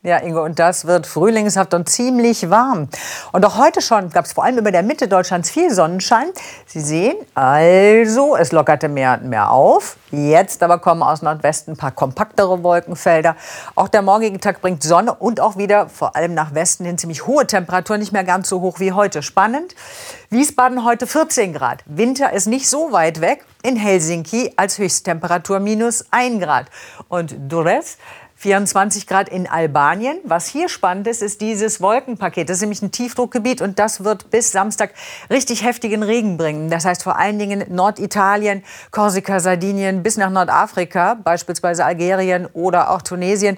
Ja, 0.06 0.18
Ingo, 0.18 0.44
und 0.44 0.58
das 0.58 0.84
wird 0.84 1.06
frühlingshaft 1.06 1.72
und 1.72 1.88
ziemlich 1.88 2.50
warm. 2.50 2.90
Und 3.32 3.46
auch 3.46 3.56
heute 3.56 3.80
schon 3.80 4.10
gab 4.10 4.26
es 4.26 4.34
vor 4.34 4.44
allem 4.44 4.58
über 4.58 4.70
der 4.70 4.82
Mitte 4.82 5.08
Deutschlands 5.08 5.48
viel 5.48 5.72
Sonnenschein. 5.72 6.26
Sie 6.66 6.82
sehen, 6.82 7.16
also, 7.34 8.36
es 8.36 8.52
lockerte 8.52 8.90
mehr 8.90 9.18
und 9.18 9.30
mehr 9.30 9.50
auf. 9.50 9.96
Jetzt 10.10 10.62
aber 10.62 10.76
kommen 10.76 11.02
aus 11.02 11.22
Nordwesten 11.22 11.72
ein 11.72 11.76
paar 11.78 11.90
kompaktere 11.90 12.62
Wolkenfelder. 12.62 13.34
Auch 13.76 13.88
der 13.88 14.02
morgige 14.02 14.38
Tag 14.38 14.60
bringt 14.60 14.82
Sonne 14.82 15.14
und 15.14 15.40
auch 15.40 15.56
wieder, 15.56 15.88
vor 15.88 16.14
allem 16.16 16.34
nach 16.34 16.54
Westen 16.54 16.84
hin, 16.84 16.98
ziemlich 16.98 17.26
hohe 17.26 17.46
Temperaturen, 17.46 18.00
nicht 18.00 18.12
mehr 18.12 18.24
ganz 18.24 18.50
so 18.50 18.60
hoch 18.60 18.80
wie 18.80 18.92
heute. 18.92 19.22
Spannend. 19.22 19.74
Wiesbaden 20.28 20.84
heute 20.84 21.06
14 21.06 21.54
Grad. 21.54 21.82
Winter 21.86 22.30
ist 22.34 22.46
nicht 22.46 22.68
so 22.68 22.92
weit 22.92 23.22
weg. 23.22 23.46
In 23.62 23.76
Helsinki 23.76 24.52
als 24.56 24.76
Höchsttemperatur 24.76 25.60
minus 25.60 26.04
1 26.10 26.42
Grad. 26.42 26.66
Und 27.08 27.34
Durres 27.48 27.96
24 28.44 29.06
Grad 29.06 29.30
in 29.30 29.46
Albanien. 29.46 30.18
Was 30.22 30.46
hier 30.46 30.68
spannend 30.68 31.06
ist, 31.06 31.22
ist 31.22 31.40
dieses 31.40 31.80
Wolkenpaket. 31.80 32.50
Das 32.50 32.58
ist 32.58 32.60
nämlich 32.60 32.82
ein 32.82 32.90
Tiefdruckgebiet 32.90 33.62
und 33.62 33.78
das 33.78 34.04
wird 34.04 34.30
bis 34.30 34.52
Samstag 34.52 34.90
richtig 35.30 35.64
heftigen 35.64 36.02
Regen 36.02 36.36
bringen. 36.36 36.68
Das 36.68 36.84
heißt 36.84 37.04
vor 37.04 37.18
allen 37.18 37.38
Dingen 37.38 37.64
Norditalien, 37.74 38.62
Korsika, 38.90 39.40
Sardinien 39.40 40.02
bis 40.02 40.18
nach 40.18 40.28
Nordafrika, 40.28 41.14
beispielsweise 41.14 41.86
Algerien 41.86 42.44
oder 42.52 42.90
auch 42.90 43.00
Tunesien. 43.00 43.56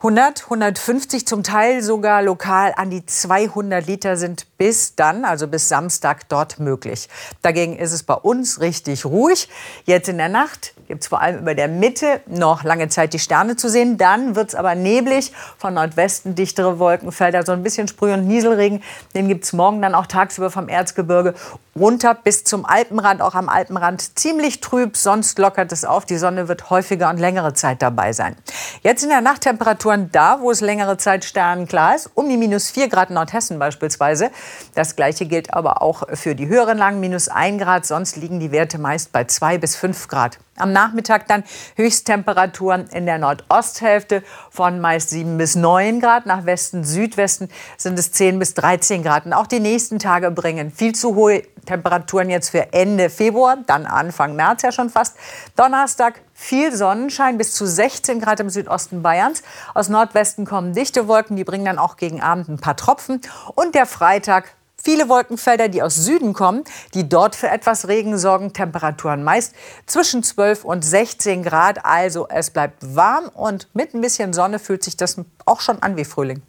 100, 0.00 0.44
150, 0.44 1.26
zum 1.26 1.42
Teil 1.42 1.82
sogar 1.82 2.20
lokal 2.20 2.74
an 2.76 2.90
die 2.90 3.06
200 3.06 3.86
Liter 3.86 4.18
sind 4.18 4.46
bis 4.58 4.94
dann, 4.94 5.24
also 5.24 5.48
bis 5.48 5.70
Samstag 5.70 6.28
dort 6.28 6.58
möglich. 6.58 7.08
Dagegen 7.40 7.78
ist 7.78 7.92
es 7.92 8.02
bei 8.02 8.14
uns 8.14 8.60
richtig 8.60 9.06
ruhig. 9.06 9.48
Jetzt 9.84 10.10
in 10.10 10.18
der 10.18 10.28
Nacht 10.28 10.74
gibt 10.86 11.02
es 11.02 11.08
vor 11.08 11.22
allem 11.22 11.38
über 11.38 11.54
der 11.54 11.68
Mitte 11.68 12.20
noch 12.26 12.62
lange 12.62 12.88
Zeit 12.88 13.14
die 13.14 13.18
Sterne 13.18 13.56
zu 13.56 13.68
sehen. 13.70 13.96
Dann 13.96 14.25
wird 14.34 14.48
es 14.48 14.54
aber 14.54 14.74
neblig, 14.74 15.32
von 15.58 15.74
Nordwesten 15.74 16.34
dichtere 16.34 16.78
Wolkenfelder, 16.78 17.44
so 17.44 17.52
ein 17.52 17.62
bisschen 17.62 17.86
Sprüh- 17.86 18.14
und 18.14 18.26
Nieselregen. 18.26 18.82
Den 19.14 19.28
gibt 19.28 19.44
es 19.44 19.52
morgen 19.52 19.82
dann 19.82 19.94
auch 19.94 20.06
tagsüber 20.06 20.50
vom 20.50 20.68
Erzgebirge 20.68 21.34
runter 21.76 22.14
bis 22.14 22.44
zum 22.44 22.64
Alpenrand, 22.64 23.20
auch 23.20 23.34
am 23.34 23.48
Alpenrand 23.48 24.18
ziemlich 24.18 24.60
trüb, 24.60 24.96
sonst 24.96 25.38
lockert 25.38 25.72
es 25.72 25.84
auf. 25.84 26.06
Die 26.06 26.16
Sonne 26.16 26.48
wird 26.48 26.70
häufiger 26.70 27.10
und 27.10 27.18
längere 27.18 27.54
Zeit 27.54 27.82
dabei 27.82 28.12
sein. 28.12 28.36
Jetzt 28.82 29.02
in 29.02 29.10
der 29.10 29.20
Nachttemperaturen 29.20 30.10
da, 30.10 30.40
wo 30.40 30.50
es 30.50 30.60
längere 30.60 30.96
Zeit 30.96 31.24
sternenklar 31.24 31.94
ist, 31.94 32.10
um 32.14 32.28
die 32.28 32.36
minus 32.36 32.70
4 32.70 32.88
Grad 32.88 33.10
Nordhessen 33.10 33.58
beispielsweise. 33.58 34.30
Das 34.74 34.96
gleiche 34.96 35.26
gilt 35.26 35.52
aber 35.52 35.82
auch 35.82 36.04
für 36.14 36.34
die 36.34 36.48
höheren 36.48 36.78
Lagen, 36.78 37.00
minus 37.00 37.28
1 37.28 37.62
Grad, 37.62 37.86
sonst 37.86 38.16
liegen 38.16 38.40
die 38.40 38.52
Werte 38.52 38.78
meist 38.78 39.12
bei 39.12 39.24
2 39.24 39.58
bis 39.58 39.76
5 39.76 40.08
Grad. 40.08 40.38
Am 40.58 40.72
Nachmittag 40.72 41.28
dann 41.28 41.44
Höchsttemperaturen 41.74 42.86
in 42.88 43.04
der 43.04 43.18
Nordosthälfte 43.18 44.15
Heute 44.16 44.26
von 44.50 44.80
meist 44.80 45.10
7 45.10 45.36
bis 45.36 45.56
9 45.56 46.00
Grad. 46.00 46.26
Nach 46.26 46.46
Westen, 46.46 46.84
Südwesten 46.84 47.48
sind 47.76 47.98
es 47.98 48.12
10 48.12 48.38
bis 48.38 48.54
13 48.54 49.02
Grad. 49.02 49.26
Und 49.26 49.32
auch 49.32 49.46
die 49.46 49.60
nächsten 49.60 49.98
Tage 49.98 50.30
bringen 50.30 50.70
viel 50.70 50.94
zu 50.94 51.14
hohe 51.14 51.42
Temperaturen 51.66 52.30
jetzt 52.30 52.50
für 52.50 52.72
Ende 52.72 53.10
Februar, 53.10 53.58
dann 53.66 53.86
Anfang 53.86 54.36
März 54.36 54.62
ja 54.62 54.72
schon 54.72 54.88
fast. 54.88 55.16
Donnerstag 55.56 56.20
viel 56.32 56.74
Sonnenschein 56.74 57.36
bis 57.38 57.54
zu 57.54 57.66
16 57.66 58.20
Grad 58.20 58.40
im 58.40 58.48
Südosten 58.48 59.02
Bayerns. 59.02 59.42
Aus 59.74 59.88
Nordwesten 59.88 60.46
kommen 60.46 60.72
dichte 60.72 61.08
Wolken, 61.08 61.36
die 61.36 61.44
bringen 61.44 61.64
dann 61.64 61.78
auch 61.78 61.96
gegen 61.96 62.22
Abend 62.22 62.48
ein 62.48 62.58
paar 62.58 62.76
Tropfen. 62.76 63.20
Und 63.54 63.74
der 63.74 63.86
Freitag 63.86 64.55
Viele 64.86 65.08
Wolkenfelder, 65.08 65.68
die 65.68 65.82
aus 65.82 65.96
Süden 65.96 66.32
kommen, 66.32 66.62
die 66.94 67.08
dort 67.08 67.34
für 67.34 67.48
etwas 67.48 67.88
Regen 67.88 68.16
sorgen. 68.18 68.52
Temperaturen 68.52 69.24
meist 69.24 69.52
zwischen 69.86 70.22
12 70.22 70.64
und 70.64 70.84
16 70.84 71.42
Grad. 71.42 71.84
Also 71.84 72.28
es 72.28 72.50
bleibt 72.50 72.94
warm 72.94 73.24
und 73.34 73.66
mit 73.74 73.94
ein 73.94 74.00
bisschen 74.00 74.32
Sonne 74.32 74.60
fühlt 74.60 74.84
sich 74.84 74.96
das 74.96 75.16
auch 75.44 75.60
schon 75.60 75.82
an 75.82 75.96
wie 75.96 76.04
Frühling. 76.04 76.40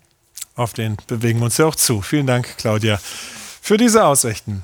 Auf 0.55 0.73
den 0.73 0.97
bewegen 1.07 1.39
wir 1.39 1.45
uns 1.45 1.57
ja 1.57 1.65
auch 1.65 1.73
zu. 1.73 2.03
Vielen 2.03 2.27
Dank, 2.27 2.59
Claudia, 2.59 2.99
für 3.59 3.77
diese 3.77 4.05
Aussichten. 4.05 4.63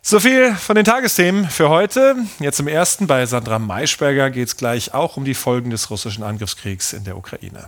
So 0.00 0.20
viel 0.20 0.54
von 0.54 0.76
den 0.76 0.84
Tagesthemen 0.84 1.50
für 1.50 1.70
heute. 1.70 2.14
Jetzt 2.38 2.60
im 2.60 2.68
ersten 2.68 3.08
bei 3.08 3.26
Sandra 3.26 3.58
Maischberger 3.58 4.30
geht 4.30 4.46
es 4.46 4.56
gleich 4.56 4.94
auch 4.94 5.16
um 5.16 5.24
die 5.24 5.34
Folgen 5.34 5.70
des 5.70 5.90
russischen 5.90 6.22
Angriffskriegs 6.22 6.92
in 6.92 7.02
der 7.02 7.16
Ukraine. 7.16 7.66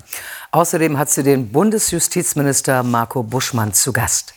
Außerdem 0.53 0.97
hat 0.97 1.11
sie 1.11 1.25
den 1.25 1.51
Bundesjustizminister 1.51 2.85
Marco 2.85 3.25
Buschmann 3.25 3.73
zu 3.73 3.93
Gast. 3.93 4.33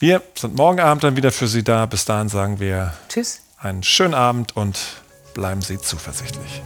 Wir 0.00 0.22
sind 0.36 0.54
morgen 0.54 0.78
Abend 0.78 1.02
dann 1.02 1.16
wieder 1.16 1.32
für 1.32 1.48
Sie 1.48 1.64
da. 1.64 1.84
Bis 1.86 2.04
dahin 2.04 2.28
sagen 2.28 2.60
wir 2.60 2.94
Tschüss. 3.08 3.40
Einen 3.58 3.82
schönen 3.82 4.14
Abend 4.14 4.56
und 4.56 4.78
bleiben 5.34 5.60
Sie 5.60 5.80
zuversichtlich. 5.80 6.62